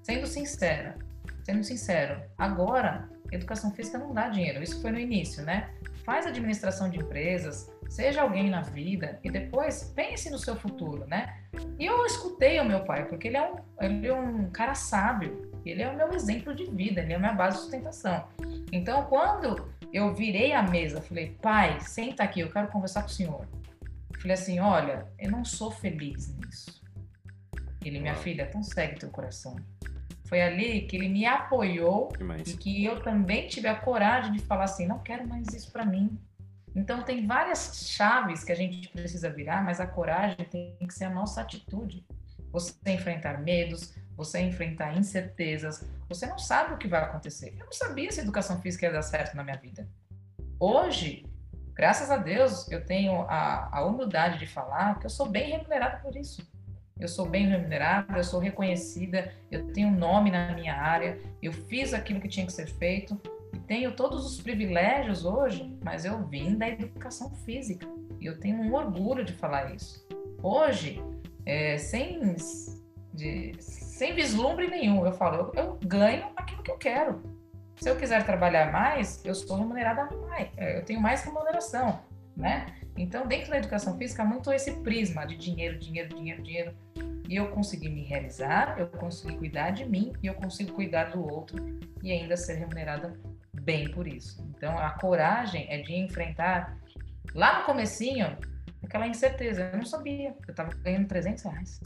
[0.04, 0.95] sendo sincera,
[1.43, 4.61] sendo sincero, agora educação física não dá dinheiro.
[4.61, 5.69] Isso foi no início, né?
[6.03, 11.38] Faz administração de empresas, seja alguém na vida e depois pense no seu futuro, né?
[11.79, 15.51] E eu escutei o meu pai, porque ele é um, ele é um cara sábio,
[15.65, 18.27] ele é o meu exemplo de vida, ele é a minha base de sustentação.
[18.71, 23.11] Então, quando eu virei a mesa, falei, pai, senta aqui, eu quero conversar com o
[23.11, 23.47] senhor.
[24.19, 26.83] Falei assim, olha, eu não sou feliz nisso.
[27.83, 29.55] Ele, minha filha, então segue teu coração.
[30.25, 32.47] Foi ali que ele me apoiou Demais.
[32.47, 35.85] e que eu também tive a coragem de falar assim, não quero mais isso para
[35.85, 36.19] mim.
[36.75, 41.05] Então tem várias chaves que a gente precisa virar, mas a coragem tem que ser
[41.05, 42.05] a nossa atitude.
[42.51, 47.55] Você enfrentar medos, você enfrentar incertezas, você não sabe o que vai acontecer.
[47.59, 49.88] Eu não sabia se educação física ia dar certo na minha vida.
[50.59, 51.25] Hoje,
[51.73, 55.97] graças a Deus, eu tenho a, a humildade de falar que eu sou bem remunerada
[55.97, 56.41] por isso
[56.99, 61.93] eu sou bem remunerada, eu sou reconhecida, eu tenho nome na minha área, eu fiz
[61.93, 63.19] aquilo que tinha que ser feito
[63.53, 67.86] e tenho todos os privilégios hoje, mas eu vim da educação física
[68.19, 70.08] e eu tenho um orgulho de falar isso.
[70.41, 71.03] Hoje,
[71.45, 72.36] é, sem,
[73.13, 77.21] de, sem vislumbre nenhum, eu falo, eu, eu ganho aquilo que eu quero.
[77.75, 81.99] Se eu quiser trabalhar mais, eu sou remunerada mais, é, eu tenho mais remuneração,
[82.38, 82.67] né?
[82.97, 86.75] Então, dentro da educação física, muito esse prisma de dinheiro, dinheiro, dinheiro, dinheiro.
[87.27, 91.21] E eu consegui me realizar, eu consegui cuidar de mim e eu consigo cuidar do
[91.21, 91.58] outro
[92.03, 93.19] e ainda ser remunerada
[93.53, 94.47] bem por isso.
[94.55, 96.77] Então, a coragem é de enfrentar
[97.34, 98.38] lá no comecinho
[98.84, 99.69] aquela incerteza.
[99.73, 101.79] Eu não sabia, eu estava ganhando 300 reais.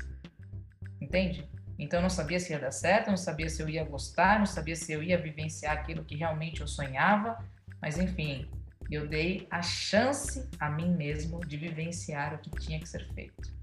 [1.02, 1.50] Entende?
[1.80, 4.46] Então, eu não sabia se ia dar certo, não sabia se eu ia gostar, não
[4.46, 7.38] sabia se eu ia vivenciar aquilo que realmente eu sonhava.
[7.82, 8.50] Mas, enfim,
[8.92, 13.54] eu dei a chance a mim mesmo de vivenciar o que tinha que ser feito.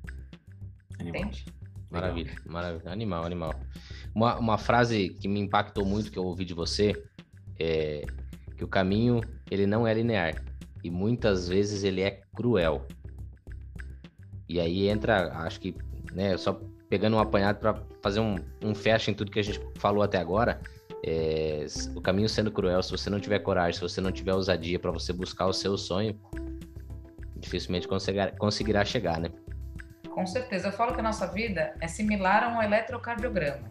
[0.99, 1.23] Animal.
[1.23, 1.45] Entende?
[1.91, 2.93] Maravilha, maravilha.
[2.93, 3.55] Animal, animal.
[4.15, 6.93] Uma, uma frase que me impactou muito que eu ouvi de você
[7.59, 8.05] é
[8.57, 10.43] que o caminho ele não é linear
[10.83, 12.87] e muitas vezes ele é cruel.
[14.49, 15.75] E aí entra, acho que,
[16.13, 19.61] né, só pegando um apanhado para fazer um, um fecha em tudo que a gente
[19.77, 20.61] falou até agora,
[21.05, 24.79] é, o caminho sendo cruel, se você não tiver coragem, se você não tiver ousadia
[24.79, 26.19] para você buscar o seu sonho,
[27.37, 29.31] dificilmente conseguirá, conseguirá chegar, né?
[30.11, 30.69] Com certeza.
[30.69, 33.71] Eu falo que a nossa vida é similar a um eletrocardiograma.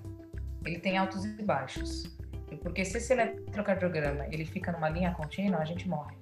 [0.65, 2.15] Ele tem altos e baixos.
[2.61, 6.15] Porque se esse eletrocardiograma ele fica numa linha contínua, a gente morre.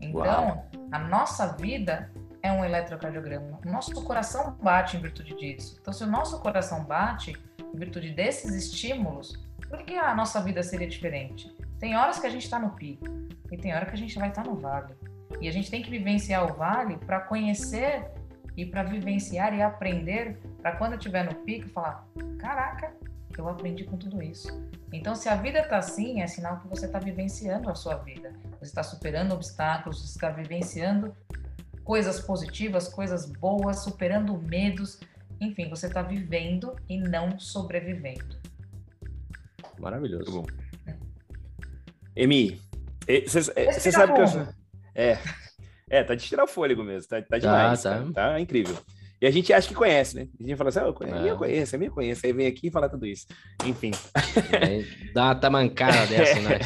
[0.00, 0.70] Então, Uau.
[0.90, 2.10] a nossa vida
[2.42, 3.60] é um eletrocardiograma.
[3.64, 5.76] O nosso coração bate em virtude disso.
[5.80, 9.38] Então, se o nosso coração bate em virtude desses estímulos,
[9.72, 11.50] por que a nossa vida seria diferente?
[11.80, 13.06] Tem horas que a gente está no pico
[13.50, 14.92] e tem hora que a gente vai estar tá no vale.
[15.40, 18.04] E a gente tem que vivenciar o vale para conhecer
[18.54, 22.06] e para vivenciar e aprender para quando estiver no pico falar:
[22.38, 22.94] caraca,
[23.36, 24.46] eu aprendi com tudo isso.
[24.92, 28.30] Então, se a vida está assim, é sinal que você está vivenciando a sua vida.
[28.58, 31.16] Você está superando obstáculos, está vivenciando
[31.82, 35.00] coisas positivas, coisas boas, superando medos.
[35.40, 38.41] Enfim, você está vivendo e não sobrevivendo.
[39.78, 40.30] Maravilhoso.
[40.30, 40.62] Muito bom.
[42.14, 42.60] Emi,
[43.26, 44.48] você sabe que eu.
[44.94, 45.18] É.
[45.90, 47.82] É, tá de tirar o fôlego mesmo, tá, tá demais.
[47.82, 48.12] Tá, tá.
[48.12, 48.76] tá incrível.
[49.20, 50.26] E a gente acha que conhece, né?
[50.40, 52.26] A gente fala assim, oh, eu conheço, minha conhece, a minha conhece.
[52.26, 53.24] Aí vem aqui e fala tudo isso.
[53.64, 53.92] Enfim.
[54.52, 56.58] É, dá uma tamancada dessa, né?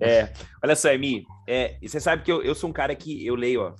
[0.00, 0.32] É,
[0.62, 3.62] olha só, Emi, é, você sabe que eu, eu sou um cara que eu leio,
[3.62, 3.74] ó,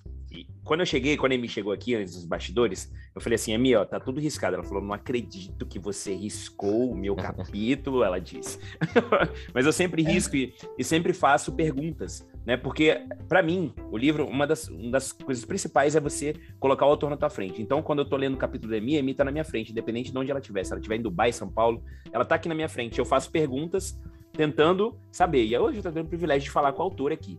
[0.66, 3.76] quando eu cheguei, quando a Amy chegou aqui, antes dos bastidores, eu falei assim, Amy,
[3.76, 4.56] ó, tá tudo riscado.
[4.56, 8.58] Ela falou, não acredito que você riscou o meu capítulo, ela disse.
[9.54, 10.10] Mas eu sempre é.
[10.10, 12.56] risco e, e, sempre faço perguntas, né?
[12.56, 16.90] Porque, para mim, o livro, uma das, uma das coisas principais é você colocar o
[16.90, 17.62] autor na tua frente.
[17.62, 19.70] Então, quando eu tô lendo o capítulo da Amy, a Amy tá na minha frente,
[19.70, 20.64] independente de onde ela estiver.
[20.64, 21.80] Se ela estiver em Dubai, São Paulo,
[22.12, 22.98] ela tá aqui na minha frente.
[22.98, 23.96] Eu faço perguntas
[24.32, 25.46] tentando saber.
[25.46, 27.38] E hoje eu tô tendo o privilégio de falar com o autor aqui.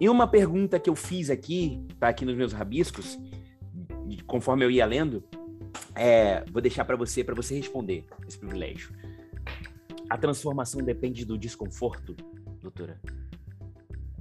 [0.00, 3.18] E uma pergunta que eu fiz aqui, tá aqui nos meus rabiscos,
[4.26, 5.22] conforme eu ia lendo,
[5.94, 8.94] é, vou deixar para você, para você responder esse privilégio.
[10.08, 12.16] A transformação depende do desconforto,
[12.60, 12.98] doutora?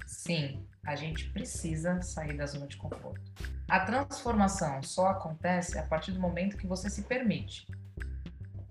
[0.06, 3.32] Sim, a gente precisa sair da zona de conforto.
[3.70, 7.66] A transformação só acontece a partir do momento que você se permite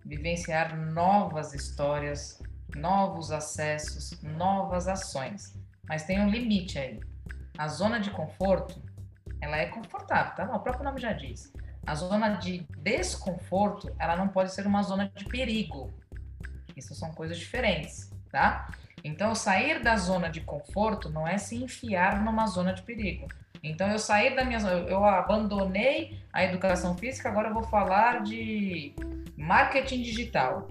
[0.04, 2.42] vivenciar novas histórias,
[2.74, 5.54] novos acessos, novas ações.
[5.88, 7.00] Mas tem um limite aí.
[7.56, 8.80] A zona de conforto,
[9.40, 10.54] ela é confortável, tá?
[10.54, 11.52] O próprio nome já diz.
[11.86, 15.92] A zona de desconforto, ela não pode ser uma zona de perigo.
[16.76, 18.68] Isso são coisas diferentes, tá?
[19.02, 23.26] Então, sair da zona de conforto não é se enfiar numa zona de perigo.
[23.62, 28.22] Então, eu saí da minha zona, eu abandonei a educação física, agora eu vou falar
[28.22, 28.94] de
[29.36, 30.68] marketing digital.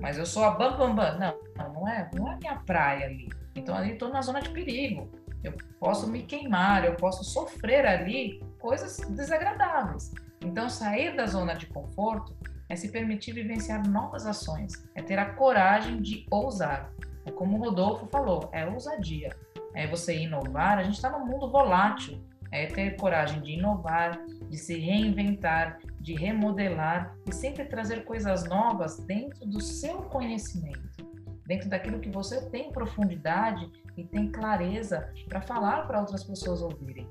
[0.00, 1.18] Mas eu sou a bam, bam, bam.
[1.18, 3.28] Não, não é, não é minha praia ali.
[3.54, 5.10] Então, ali estou na zona de perigo.
[5.42, 10.12] Eu posso me queimar, eu posso sofrer ali coisas desagradáveis.
[10.44, 12.36] Então, sair da zona de conforto
[12.68, 16.92] é se permitir vivenciar novas ações, é ter a coragem de ousar.
[17.24, 19.30] É como o Rodolfo falou, é ousadia.
[19.74, 20.78] É você inovar.
[20.78, 22.20] A gente está num mundo volátil.
[22.52, 24.18] É ter coragem de inovar,
[24.48, 31.04] de se reinventar, de remodelar e sempre trazer coisas novas dentro do seu conhecimento,
[31.44, 37.10] dentro daquilo que você tem profundidade e tem clareza para falar para outras pessoas ouvirem.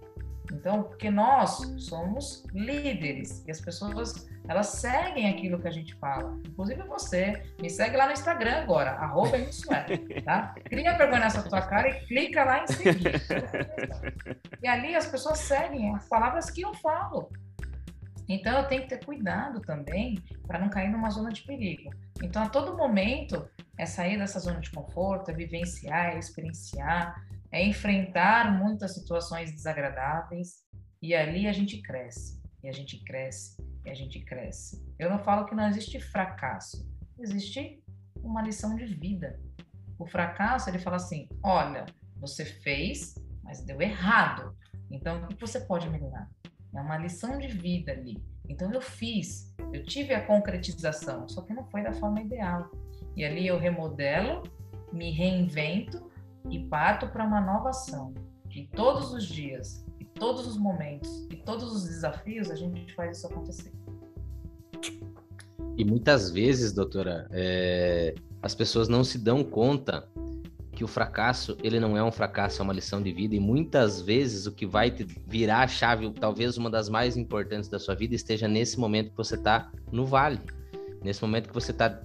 [0.49, 6.39] Então, porque nós somos líderes e as pessoas elas seguem aquilo que a gente fala.
[6.47, 9.83] Inclusive você, me segue lá no Instagram agora, arroba isso é,
[10.21, 10.55] tá?
[10.63, 13.11] Cria vergonha nessa tua cara e clica lá em seguir.
[14.63, 17.29] E ali as pessoas seguem as palavras que eu falo.
[18.27, 20.17] Então eu tenho que ter cuidado também
[20.47, 21.91] para não cair numa zona de perigo.
[22.23, 23.47] Então a todo momento
[23.77, 27.15] é sair dessa zona de conforto, é vivenciar, é experienciar,
[27.51, 30.63] é enfrentar muitas situações desagradáveis
[31.01, 34.83] e ali a gente cresce, e a gente cresce, e a gente cresce.
[34.97, 37.83] Eu não falo que não existe fracasso, existe
[38.23, 39.39] uma lição de vida.
[39.99, 41.85] O fracasso, ele fala assim: olha,
[42.17, 44.57] você fez, mas deu errado.
[44.89, 46.29] Então, o que você pode melhorar?
[46.75, 48.21] É uma lição de vida ali.
[48.47, 52.69] Então, eu fiz, eu tive a concretização, só que não foi da forma ideal.
[53.15, 54.43] E ali eu remodelo,
[54.91, 56.11] me reinvento
[56.49, 58.13] e parto para uma nova ação.
[58.53, 63.17] E todos os dias, e todos os momentos, e todos os desafios, a gente faz
[63.17, 63.71] isso acontecer.
[65.77, 70.07] E muitas vezes, doutora, é, as pessoas não se dão conta
[70.75, 73.33] que o fracasso ele não é um fracasso, é uma lição de vida.
[73.33, 74.91] E muitas vezes o que vai
[75.25, 79.17] virar a chave, talvez uma das mais importantes da sua vida, esteja nesse momento que
[79.17, 80.39] você está no vale,
[81.01, 82.01] nesse momento que você está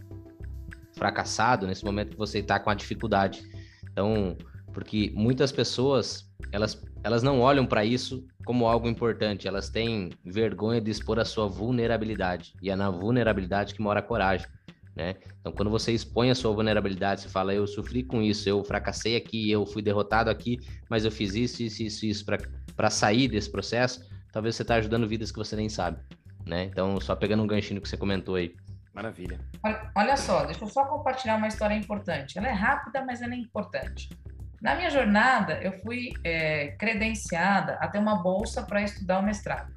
[0.97, 3.43] fracassado, nesse momento que você está com a dificuldade.
[3.91, 4.37] Então,
[4.73, 10.81] porque muitas pessoas elas, elas não olham para isso como algo importante, elas têm vergonha
[10.81, 12.55] de expor a sua vulnerabilidade.
[12.63, 14.47] E é na vulnerabilidade que mora a coragem.
[15.01, 15.15] Né?
[15.41, 19.17] Então, quando você expõe a sua vulnerabilidade, você fala: Eu sofri com isso, eu fracassei
[19.17, 22.27] aqui, eu fui derrotado aqui, mas eu fiz isso, isso, isso, isso
[22.77, 24.07] para sair desse processo.
[24.31, 25.99] Talvez você está ajudando vidas que você nem sabe.
[26.45, 26.65] Né?
[26.65, 28.55] Então, só pegando um ganchinho que você comentou aí.
[28.93, 29.41] Maravilha.
[29.65, 32.37] Olha, olha só, deixa eu só compartilhar uma história importante.
[32.37, 34.11] Ela é rápida, mas ela é importante.
[34.61, 39.73] Na minha jornada, eu fui é, credenciada a ter uma bolsa para estudar o mestrado.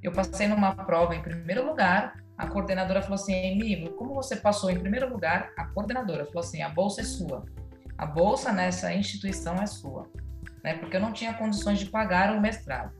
[0.00, 4.70] Eu passei numa prova em primeiro lugar, a coordenadora falou assim: Emílio, como você passou
[4.70, 5.52] em primeiro lugar?
[5.56, 7.44] A coordenadora falou assim: a bolsa é sua.
[7.96, 10.06] A bolsa nessa instituição é sua.
[10.62, 10.74] Né?
[10.74, 12.92] Porque eu não tinha condições de pagar o mestrado.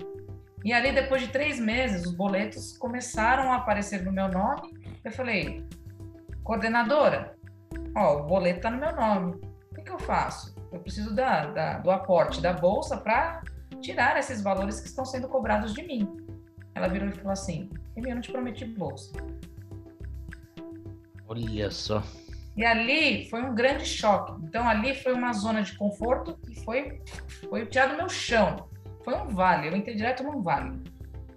[0.65, 4.75] E ali, depois de três meses, os boletos começaram a aparecer no meu nome.
[5.05, 5.67] Eu falei:
[6.43, 7.37] coordenadora,
[7.95, 9.35] ó, o boleto está no meu nome.
[9.71, 10.55] O que, que eu faço?
[10.73, 13.43] Eu preciso da, da do aporte da bolsa para
[13.83, 16.26] tirar esses valores que estão sendo cobrados de mim.
[16.77, 19.13] Ela virou e falou assim: eu não te prometi bolsa.
[21.27, 22.03] Olha só.
[22.55, 24.33] E ali foi um grande choque.
[24.45, 27.01] Então ali foi uma zona de conforto que foi
[27.49, 28.69] foi tirado do meu chão.
[29.03, 30.79] Foi um vale, eu entrei direto num vale.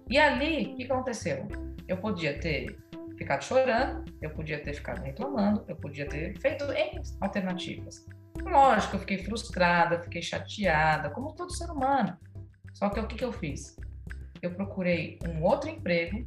[0.08, 1.46] E ali, o que aconteceu?
[1.88, 2.78] Eu podia ter
[3.16, 8.06] ficado chorando, eu podia ter ficado reclamando, eu podia ter feito N alternativas.
[8.42, 12.16] Lógico, eu fiquei frustrada, fiquei chateada, como todo ser humano.
[12.72, 13.76] Só que o que, que eu fiz?
[14.42, 16.26] Eu procurei um outro emprego,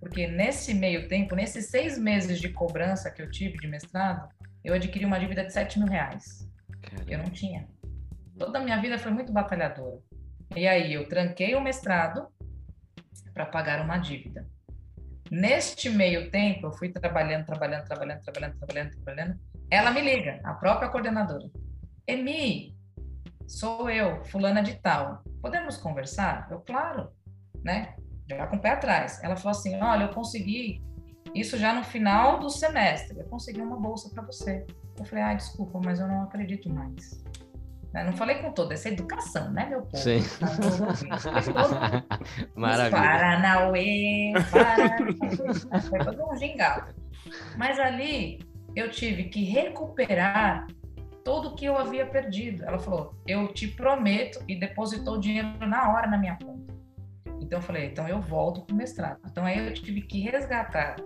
[0.00, 4.28] porque nesse meio tempo, nesses seis meses de cobrança que eu tive de mestrado,
[4.64, 6.48] eu adquiri uma dívida de 7 mil reais.
[6.80, 7.12] Caramba.
[7.12, 7.68] Eu não tinha.
[8.38, 9.98] Toda a minha vida foi muito batalhadora.
[10.54, 12.28] E aí eu tranquei o mestrado
[13.34, 14.46] para pagar uma dívida.
[15.30, 19.40] Neste meio tempo, eu fui trabalhando, trabalhando, trabalhando, trabalhando, trabalhando, trabalhando
[19.72, 21.50] ela me liga, a própria coordenadora.
[22.06, 22.76] Emi,
[23.48, 25.24] sou eu, fulana de tal.
[25.42, 26.46] Podemos conversar?
[26.50, 27.10] Eu, claro,
[27.64, 27.94] né?
[28.28, 29.22] Já com o pé atrás.
[29.22, 30.80] Ela falou assim: olha, eu consegui
[31.34, 33.18] isso já no final do semestre.
[33.18, 34.64] Eu consegui uma bolsa para você.
[34.98, 37.22] Eu falei: ah, desculpa, mas eu não acredito mais.
[37.92, 38.04] Né?
[38.04, 39.96] Não falei com toda essa educação, né, meu povo?
[39.96, 40.20] Sim.
[42.56, 43.02] Maravilha.
[43.02, 45.16] Paranauê, Paranauê.
[45.90, 46.94] Foi todo um gingado.
[47.56, 48.40] Mas ali
[48.74, 50.66] eu tive que recuperar
[51.24, 52.64] todo o que eu havia perdido.
[52.64, 56.72] Ela falou: Eu te prometo, e depositou o dinheiro na hora na minha conta.
[57.40, 59.20] Então eu falei: Então eu volto para o mestrado.
[59.30, 60.96] Então aí eu tive que resgatar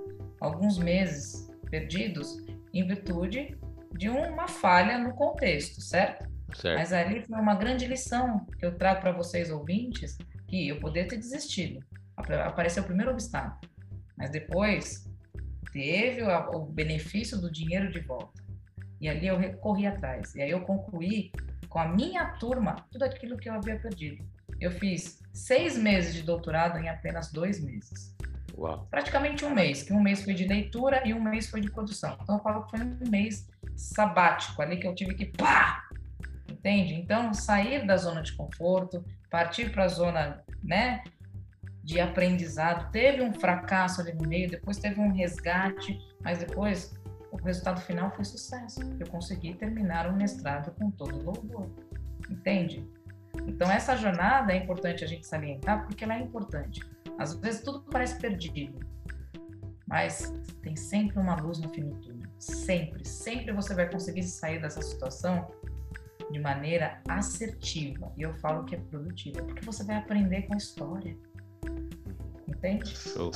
[0.41, 2.37] alguns meses perdidos
[2.73, 3.59] em virtude
[3.93, 6.29] de uma falha no contexto, certo?
[6.55, 6.79] certo.
[6.79, 11.09] Mas ali foi uma grande lição que eu trago para vocês ouvintes, que eu poderia
[11.09, 11.81] ter desistido.
[12.17, 13.71] Apareceu o primeiro obstáculo,
[14.17, 15.11] mas depois
[15.73, 18.46] teve o benefício do dinheiro de volta.
[19.01, 20.35] E ali eu corri atrás.
[20.35, 21.31] E aí eu concluí
[21.69, 24.25] com a minha turma tudo aquilo que eu havia perdido.
[24.61, 28.17] Eu fiz seis meses de doutorado em apenas dois meses.
[28.57, 28.87] Uau.
[28.91, 32.17] Praticamente um mês, que um mês foi de leitura e um mês foi de produção.
[32.23, 35.85] Então eu falo que foi um mês sabático ali que eu tive que pá!
[36.49, 36.95] Entende?
[36.95, 41.05] Então sair da zona de conforto, partir para a zona, né,
[41.85, 42.91] de aprendizado.
[42.91, 46.99] Teve um fracasso ali no meio, depois teve um resgate, mas depois
[47.31, 48.81] o resultado final foi sucesso.
[48.99, 51.71] Eu consegui terminar o mestrado com todo louvor.
[52.31, 52.89] Entende?
[53.47, 56.81] Então, essa jornada é importante a gente salientar porque ela é importante.
[57.19, 58.79] Às vezes tudo parece perdido,
[59.87, 62.29] mas tem sempre uma luz no fim do túnel.
[62.39, 65.51] Sempre, sempre você vai conseguir sair dessa situação
[66.31, 68.13] de maneira assertiva.
[68.17, 71.17] E eu falo que é produtiva, porque você vai aprender com a história.
[72.47, 72.97] Entende?
[72.97, 73.31] Show.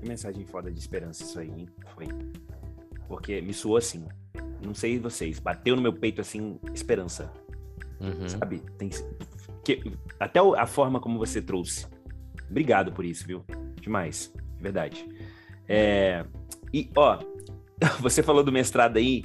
[0.00, 1.68] Que mensagem foda de esperança isso aí, hein?
[1.94, 2.06] Foi.
[3.12, 4.08] Porque me suou assim.
[4.64, 7.30] Não sei vocês, bateu no meu peito assim, esperança.
[8.00, 8.26] Uhum.
[8.26, 8.62] Sabe?
[8.78, 8.88] Tem,
[9.62, 11.86] que, até a forma como você trouxe.
[12.48, 13.44] Obrigado por isso, viu?
[13.78, 14.32] Demais.
[14.56, 15.06] De verdade.
[15.68, 16.24] É,
[16.72, 17.18] e, ó,
[18.00, 19.22] você falou do mestrado aí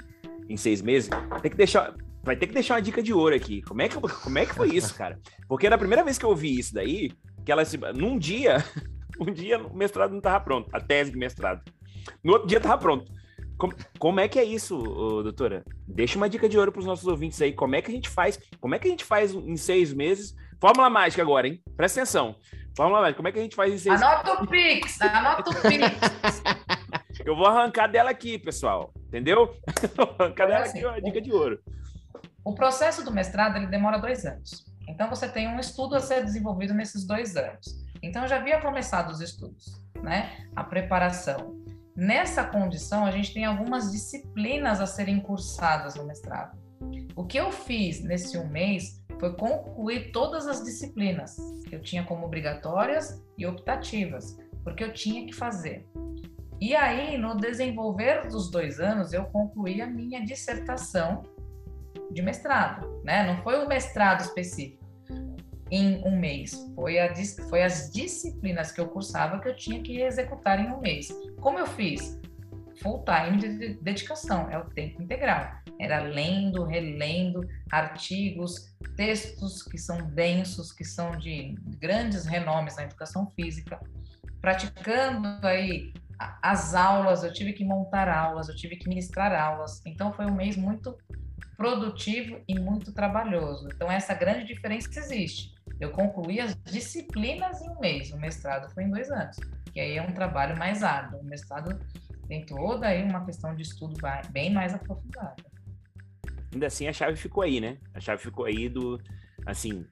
[0.49, 1.09] em seis meses.
[1.41, 1.95] Tem que deixar.
[2.23, 3.61] Vai ter que deixar uma dica de ouro aqui.
[3.61, 5.17] Como é que, como é que foi isso, cara?
[5.47, 7.09] Porque na primeira vez que eu ouvi isso daí,
[7.45, 8.57] que ela se, num dia,
[9.17, 11.61] um dia o mestrado não estava pronto, a tese de mestrado.
[12.21, 13.09] No outro dia estava pronto.
[13.57, 14.77] Como, como, é que é isso,
[15.23, 15.63] doutora?
[15.87, 17.53] Deixa uma dica de ouro para os nossos ouvintes aí.
[17.53, 18.39] Como é que a gente faz?
[18.59, 20.35] Como é que a gente faz em seis meses?
[20.59, 21.61] Fórmula mágica agora, hein?
[21.75, 22.35] Presta atenção.
[22.75, 23.17] Fórmula mágica.
[23.17, 26.43] Como é que a gente faz em seis Anota o Pix, anota o Pix.
[27.25, 28.93] Eu vou arrancar dela aqui, pessoal.
[29.07, 29.55] Entendeu?
[29.95, 31.59] Vou arrancar dela aqui, uma dica de ouro.
[32.43, 34.65] O processo do mestrado ele demora dois anos.
[34.87, 37.83] Então você tem um estudo a ser desenvolvido nesses dois anos.
[38.01, 40.47] Então eu já havia começado os estudos, né?
[40.55, 41.57] A preparação.
[41.97, 46.55] Nessa condição, a gente tem algumas disciplinas a serem cursadas no mestrado.
[47.15, 51.35] O que eu fiz nesse um mês foi concluir todas as disciplinas
[51.67, 55.87] que eu tinha como obrigatórias e optativas, porque eu tinha que fazer.
[56.61, 61.23] E aí, no desenvolver dos dois anos, eu concluí a minha dissertação
[62.11, 63.25] de mestrado, né?
[63.25, 64.85] Não foi um mestrado específico
[65.71, 66.53] em um mês.
[66.75, 67.11] Foi, a,
[67.49, 71.09] foi as disciplinas que eu cursava que eu tinha que executar em um mês.
[71.39, 72.19] Como eu fiz?
[72.81, 75.51] Full time de dedicação, é o tempo integral.
[75.79, 83.31] Era lendo, relendo artigos, textos que são densos, que são de grandes renomes na educação
[83.35, 83.79] física,
[84.41, 85.93] praticando aí
[86.41, 89.81] as aulas, eu tive que montar aulas, eu tive que ministrar aulas.
[89.85, 90.97] Então foi um mês muito
[91.55, 93.67] produtivo e muito trabalhoso.
[93.73, 95.55] Então essa grande diferença existe.
[95.79, 99.37] Eu concluí as disciplinas em um mês, o mestrado foi em dois anos,
[99.77, 101.19] que aí é um trabalho mais árduo.
[101.19, 101.79] O mestrado
[102.27, 103.93] tem toda aí uma questão de estudo
[104.31, 105.35] bem mais aprofundada.
[106.51, 107.77] Ainda assim, a chave ficou aí, né?
[107.93, 108.99] A chave ficou aí do,
[109.45, 109.85] assim,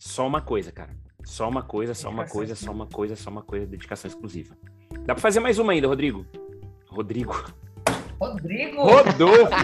[0.00, 0.90] só uma coisa, cara.
[1.24, 4.56] Só uma coisa, só uma coisa, só uma coisa, só uma coisa, dedicação exclusiva.
[5.06, 6.26] Dá para fazer mais uma ainda, Rodrigo?
[6.88, 7.54] Rodrigo.
[8.20, 8.82] Rodrigo?
[8.82, 9.54] Rodolfo!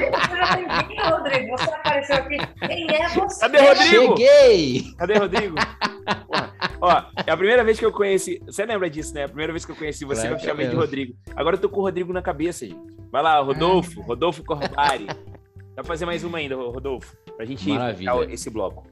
[1.10, 1.58] Rodrigo.
[1.58, 2.36] Você apareceu aqui.
[2.68, 3.40] Quem é você?
[3.40, 4.16] Cadê Rodrigo?
[4.16, 4.94] Cheguei!
[4.96, 5.56] Cadê Rodrigo?
[6.80, 6.90] Ó,
[7.26, 8.40] é a primeira vez que eu conheci.
[8.46, 9.24] Você lembra disso, né?
[9.24, 11.14] A primeira vez que eu conheci você, claro eu chamei de Rodrigo.
[11.34, 12.80] Agora eu tô com o Rodrigo na cabeça, gente.
[13.10, 14.04] Vai lá, Rodolfo, ah.
[14.04, 15.06] Rodolfo Corbari.
[15.06, 18.24] Dá pra fazer mais uma ainda, Rodolfo, pra gente Maravilha.
[18.30, 18.86] esse bloco.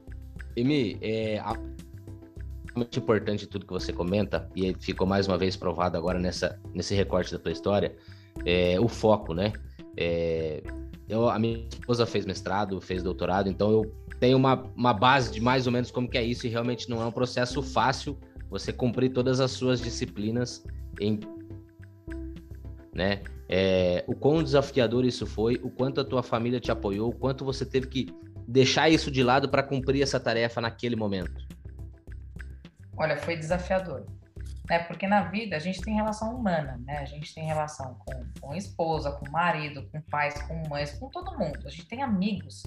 [0.55, 1.41] Emi, é
[2.75, 6.93] muito importante tudo que você comenta, e ficou mais uma vez provado agora nessa, nesse
[6.93, 7.95] recorte da tua história
[8.43, 9.53] é, o foco, né?
[9.95, 10.61] É,
[11.07, 15.41] eu, a minha esposa fez mestrado, fez doutorado, então eu tenho uma, uma base de
[15.41, 18.17] mais ou menos como que é isso e realmente não é um processo fácil
[18.49, 20.63] você cumprir todas as suas disciplinas
[20.99, 21.19] em
[22.93, 23.21] né?
[23.49, 27.43] É, o quão desafiador isso foi, o quanto a tua família te apoiou, o quanto
[27.43, 28.07] você teve que
[28.47, 31.45] deixar isso de lado para cumprir essa tarefa naquele momento?
[32.97, 34.05] Olha, foi desafiador.
[34.69, 34.79] Né?
[34.79, 36.97] Porque na vida a gente tem relação humana, né?
[36.97, 41.37] A gente tem relação com, com esposa, com marido, com pais, com mães, com todo
[41.37, 41.59] mundo.
[41.65, 42.63] A gente tem amigos.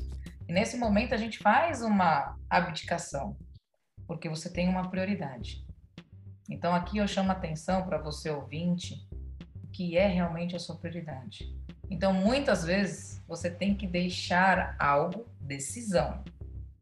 [0.49, 3.37] E nesse momento a gente faz uma abdicação,
[4.07, 5.65] porque você tem uma prioridade.
[6.49, 9.07] Então aqui eu chamo a atenção para você ouvinte,
[9.73, 11.55] que é realmente a sua prioridade.
[11.91, 16.25] Então muitas vezes você tem que deixar algo, decisão.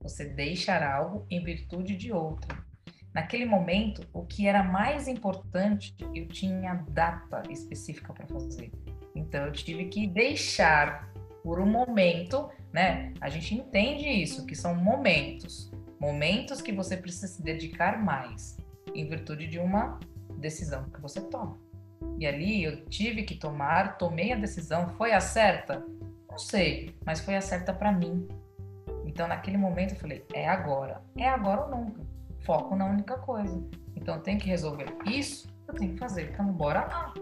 [0.00, 2.64] Você deixar algo em virtude de outra.
[3.12, 8.70] Naquele momento, o que era mais importante, eu tinha data específica para fazer.
[9.14, 11.10] Então, eu tive que deixar
[11.42, 13.14] por um momento, né?
[13.22, 15.72] A gente entende isso, que são momentos.
[15.98, 18.58] Momentos que você precisa se dedicar mais,
[18.94, 19.98] em virtude de uma
[20.36, 21.58] decisão que você toma.
[22.18, 25.82] E ali eu tive que tomar, tomei a decisão, foi a certa?
[26.28, 28.28] Não sei, mas foi a certa para mim.
[29.06, 31.02] Então, naquele momento, eu falei: é agora.
[31.16, 32.02] É agora ou nunca
[32.44, 33.58] foco na única coisa.
[33.96, 36.30] Então tenho que resolver isso, eu tenho que fazer.
[36.30, 37.14] Então bora lá.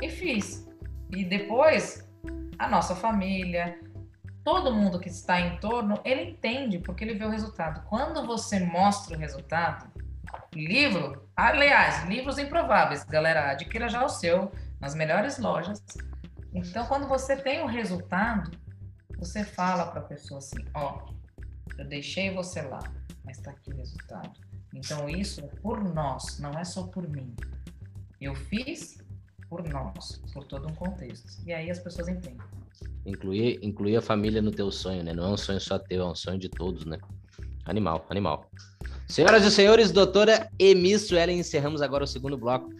[0.00, 0.64] E fiz.
[1.10, 2.08] E depois
[2.56, 3.80] a nossa família,
[4.44, 7.86] todo mundo que está em torno, ele entende porque ele vê o resultado.
[7.88, 9.90] Quando você mostra o resultado,
[10.54, 15.82] livro, aliás, livros improváveis, galera, adquira já o seu nas melhores lojas.
[16.52, 18.50] Então, quando você tem o resultado,
[19.18, 21.06] você fala para a pessoa assim: ó,
[21.78, 22.80] eu deixei você lá,
[23.24, 24.32] mas está aqui o resultado.
[24.74, 27.34] Então isso é por nós, não é só por mim.
[28.20, 28.98] Eu fiz
[29.48, 31.42] por nós, por todo um contexto.
[31.44, 32.59] E aí as pessoas entendem.
[33.06, 35.12] Incluir, incluir a família no teu sonho, né?
[35.12, 36.98] Não é um sonho só teu, é um sonho de todos, né?
[37.64, 38.50] Animal, animal.
[39.08, 42.70] Senhoras e senhores, doutora Emi Suelen, encerramos agora o segundo bloco.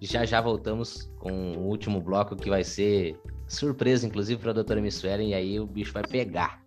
[0.00, 3.16] Já já voltamos com o último bloco que vai ser
[3.48, 6.62] surpresa, inclusive, para a doutora Emi Suelen, e aí o bicho vai pegar.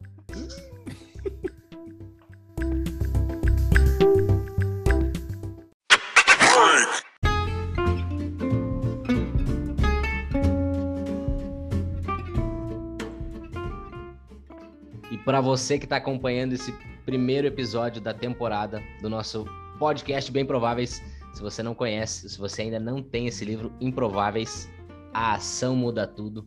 [15.26, 16.71] Para você que está acompanhando esse
[17.03, 19.43] primeiro episódio da temporada do nosso
[19.80, 21.01] podcast Bem Prováveis.
[21.34, 24.69] Se você não conhece, se você ainda não tem esse livro Improváveis,
[25.11, 26.45] a ação muda tudo.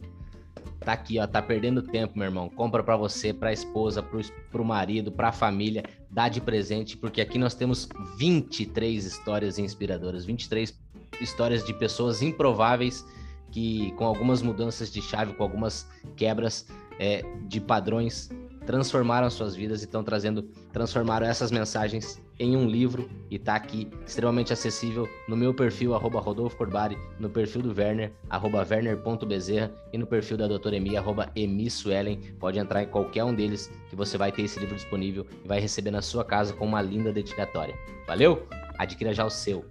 [0.79, 2.49] Tá aqui, ó, tá perdendo tempo, meu irmão.
[2.49, 6.97] Compra para você, para a esposa, para o marido, para a família, dá de presente,
[6.97, 10.79] porque aqui nós temos 23 histórias inspiradoras, 23
[11.20, 13.05] histórias de pessoas improváveis
[13.51, 16.66] que com algumas mudanças de chave, com algumas quebras
[16.99, 18.31] é, de padrões,
[18.69, 20.43] transformaram suas vidas e estão trazendo,
[20.75, 26.21] transformaram essas mensagens em um livro e está aqui extremamente acessível no meu perfil, arroba
[26.21, 31.33] Rodolfo Corbari, no perfil do Werner, arroba werner.bezerra e no perfil da doutora Emi, arroba
[31.35, 32.21] Emi Suelen.
[32.39, 35.61] Pode entrar em qualquer um deles que você vai ter esse livro disponível e vai
[35.61, 37.75] receber na sua casa com uma linda dedicatória.
[38.07, 38.47] Valeu?
[38.77, 39.64] Adquira já o seu.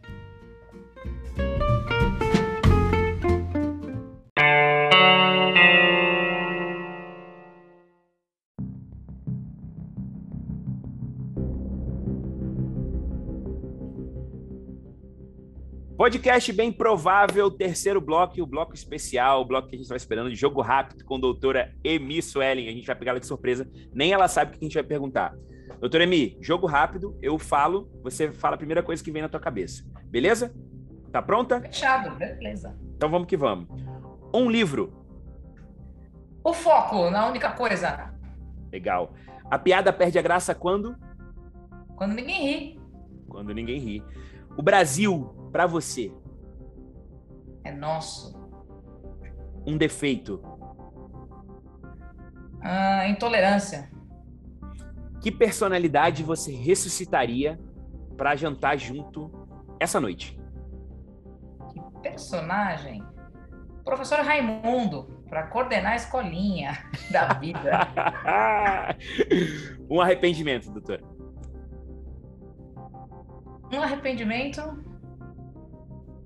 [15.98, 20.30] Podcast bem provável, terceiro bloco, o bloco especial, o bloco que a gente estava esperando
[20.30, 22.68] de jogo rápido com a doutora Emi Suelen.
[22.68, 24.84] A gente vai pegar ela de surpresa, nem ela sabe o que a gente vai
[24.84, 25.34] perguntar.
[25.80, 29.40] Doutora Emi, jogo rápido, eu falo, você fala a primeira coisa que vem na tua
[29.40, 29.84] cabeça.
[30.04, 30.54] Beleza?
[31.12, 31.62] Tá pronta?
[31.62, 32.78] Fechado, beleza.
[32.96, 33.68] Então vamos que vamos.
[34.32, 34.94] Um livro.
[36.44, 38.14] O foco na única coisa.
[38.72, 39.16] Legal.
[39.50, 40.96] A piada perde a graça quando?
[41.96, 42.80] Quando ninguém ri.
[43.28, 44.04] Quando ninguém ri.
[44.56, 46.14] O Brasil para você?
[47.64, 48.40] É nosso.
[49.66, 50.40] Um defeito?
[52.62, 53.90] Ah, intolerância.
[55.20, 57.60] Que personalidade você ressuscitaria
[58.16, 59.32] para jantar junto
[59.80, 60.40] essa noite?
[61.74, 63.04] Que personagem?
[63.84, 67.80] Professor Raimundo, para coordenar a escolinha da vida.
[69.90, 71.02] um arrependimento, doutora.
[73.74, 74.86] Um arrependimento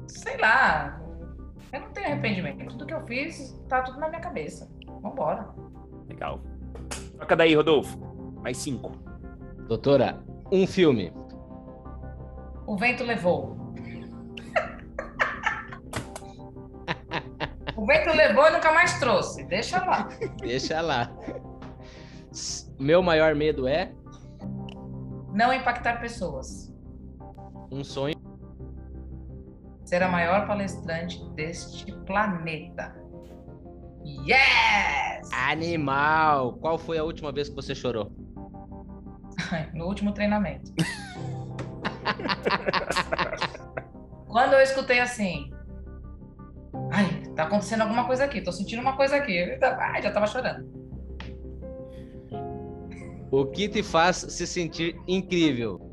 [0.07, 1.01] sei lá,
[1.71, 2.67] eu não tenho arrependimento.
[2.67, 4.69] Tudo que eu fiz tá tudo na minha cabeça.
[5.01, 5.47] Vambora.
[6.07, 6.41] Legal.
[7.17, 7.97] Toca daí, Rodolfo.
[8.41, 8.91] Mais cinco.
[9.67, 10.21] Doutora,
[10.51, 11.13] um filme.
[12.67, 13.55] O vento levou.
[17.75, 19.43] o vento levou e nunca mais trouxe.
[19.45, 20.09] Deixa lá.
[20.39, 21.09] Deixa lá.
[22.77, 23.93] Meu maior medo é?
[25.33, 26.73] Não impactar pessoas.
[27.71, 28.15] Um sonho
[29.91, 32.95] ser a maior palestrante deste planeta.
[34.05, 35.29] Yes!
[35.33, 36.53] Animal!
[36.61, 38.09] Qual foi a última vez que você chorou?
[39.73, 40.71] no último treinamento.
[44.29, 45.51] Quando eu escutei assim,
[46.89, 49.59] ai, tá acontecendo alguma coisa aqui, tô sentindo uma coisa aqui.
[49.61, 50.71] Ai, já tava chorando.
[53.29, 55.90] O que te faz se sentir incrível?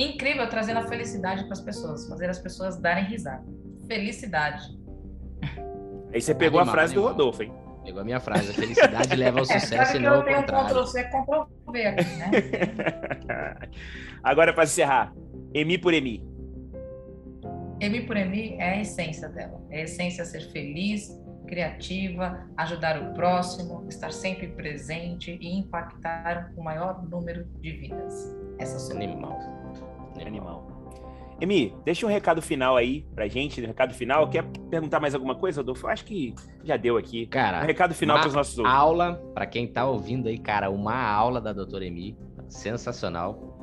[0.00, 3.44] Incrível trazendo a felicidade para as pessoas, fazer as pessoas darem risada.
[3.86, 4.78] Felicidade.
[6.12, 7.12] Aí você pegou Animal, a frase animal.
[7.14, 7.52] do Rodolfo, hein?
[7.84, 8.50] Pegou a minha frase.
[8.50, 10.84] A felicidade leva ao É, sucesso claro e que não ao eu tenho um contrário.
[10.86, 11.42] Ctrl Ctrl
[11.72, 12.30] V aqui, né?
[14.24, 15.12] Agora, para encerrar,
[15.52, 16.24] Emi por Emi.
[17.80, 19.62] Emi por Emi é a essência dela.
[19.70, 21.10] É a essência ser feliz,
[21.46, 28.34] criativa, ajudar o próximo, estar sempre presente e impactar o maior número de vidas.
[28.58, 29.02] Essa sou eu.
[29.10, 29.59] Animal.
[30.24, 30.66] Animal.
[31.40, 34.28] Emi, deixa um recado final aí pra gente, um recado final.
[34.28, 35.86] Quer perguntar mais alguma coisa, Rodolfo?
[35.86, 37.26] Eu acho que já deu aqui.
[37.26, 38.78] Cara, Um recado final para os nossos ouvintes.
[38.78, 42.14] aula, para quem tá ouvindo aí, cara, uma aula da doutora Emi,
[42.48, 43.58] sensacional.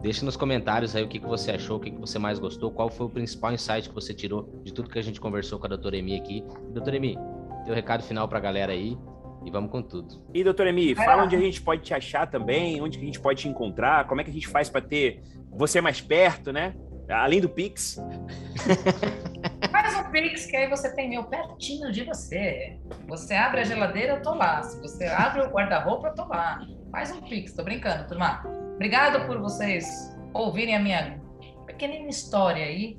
[0.00, 2.70] Deixa nos comentários aí o que, que você achou, o que, que você mais gostou,
[2.70, 5.66] qual foi o principal insight que você tirou de tudo que a gente conversou com
[5.66, 6.42] a doutora Emi aqui.
[6.72, 7.18] Doutora Emi,
[7.66, 8.96] teu recado final pra galera aí
[9.44, 10.22] e vamos com tudo.
[10.32, 13.20] E, doutora Emi, fala onde a gente pode te achar também, onde que a gente
[13.20, 15.20] pode te encontrar, como é que a gente faz para ter
[15.50, 16.74] você mais perto, né?
[17.08, 17.98] Além do Pix.
[19.70, 22.78] Faz um Pix, que aí você tem meu pertinho de você.
[23.06, 24.62] Você abre a geladeira, eu tô lá.
[24.62, 26.60] Se você abre o guarda-roupa, eu tô lá.
[26.92, 28.42] Faz um Pix, tô brincando, turma.
[28.74, 31.20] Obrigado por vocês ouvirem a minha
[31.66, 32.98] pequenina história aí.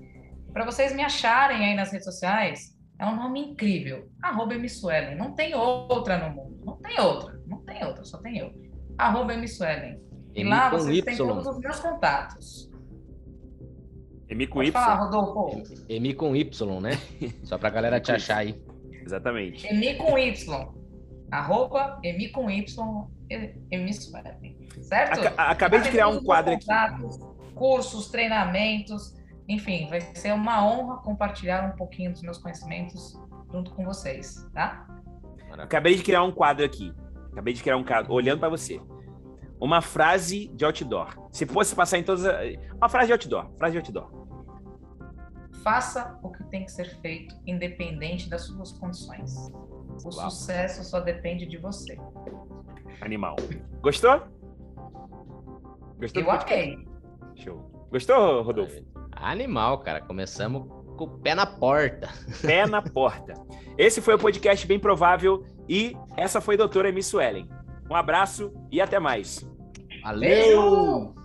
[0.52, 4.10] Para vocês me acharem aí nas redes sociais, é um nome incrível.
[4.22, 4.56] Arroba.
[5.16, 6.60] Não tem outra no mundo.
[6.66, 7.39] Não tem outra.
[7.45, 8.52] Não tem outra, só tem eu.
[8.97, 9.34] Arroba.
[10.42, 11.18] E lá com vocês têm Y.
[11.18, 12.70] todos os meus contatos.
[14.30, 14.72] Emi com Pode Y.
[14.74, 15.64] falar, Rodolfo.
[15.90, 16.92] Emi com Y, né?
[17.44, 18.62] Só pra galera te achar aí.
[19.04, 19.66] Exatamente.
[19.68, 20.68] Emi com Y.
[21.32, 22.68] Arroba Emi com Y.
[23.94, 24.58] Suelen.
[24.82, 25.20] Certo?
[25.28, 26.66] Aca- acabei de criar um quadro aqui.
[26.66, 27.20] contatos,
[27.56, 29.14] Cursos, treinamentos.
[29.48, 33.14] Enfim, vai ser uma honra compartilhar um pouquinho dos meus conhecimentos
[33.52, 34.86] junto com vocês, tá?
[35.58, 36.94] Acabei de criar um quadro aqui.
[37.32, 38.80] Acabei de criar um quadro, olhando para você.
[39.60, 41.28] Uma frase de outdoor.
[41.32, 42.26] Se fosse passar em todas.
[42.26, 43.49] as- Uma frase de outdoor.
[43.57, 44.10] Frase de outdoor.
[45.64, 49.36] Faça o que tem que ser feito, independente das suas condições.
[50.05, 50.30] O Uau.
[50.32, 51.97] sucesso só depende de você.
[53.01, 53.36] Animal.
[53.82, 54.22] Gostou?
[55.99, 56.24] Gostou?
[56.24, 56.88] Eu amei.
[57.36, 57.88] Show.
[57.91, 58.82] Gostou, Rodolfo?
[59.12, 59.99] Animal, cara.
[60.01, 60.66] Começamos
[60.97, 62.07] com o pé na porta.
[62.41, 63.34] Pé na porta.
[63.78, 67.49] Esse foi o podcast Bem Provável e essa foi a doutora Emi Suelen.
[67.89, 69.49] Um abraço e até mais.
[70.04, 70.20] Valeu!
[70.20, 71.16] Beijo!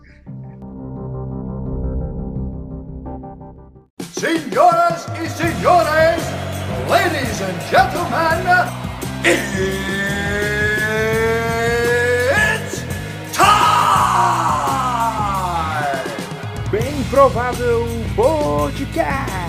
[4.12, 6.22] Señoras y señores,
[6.88, 8.46] ladies and gentlemen,
[12.44, 12.82] it's
[13.32, 13.54] time!
[16.70, 17.84] Bem Provável
[18.16, 19.43] Podcast.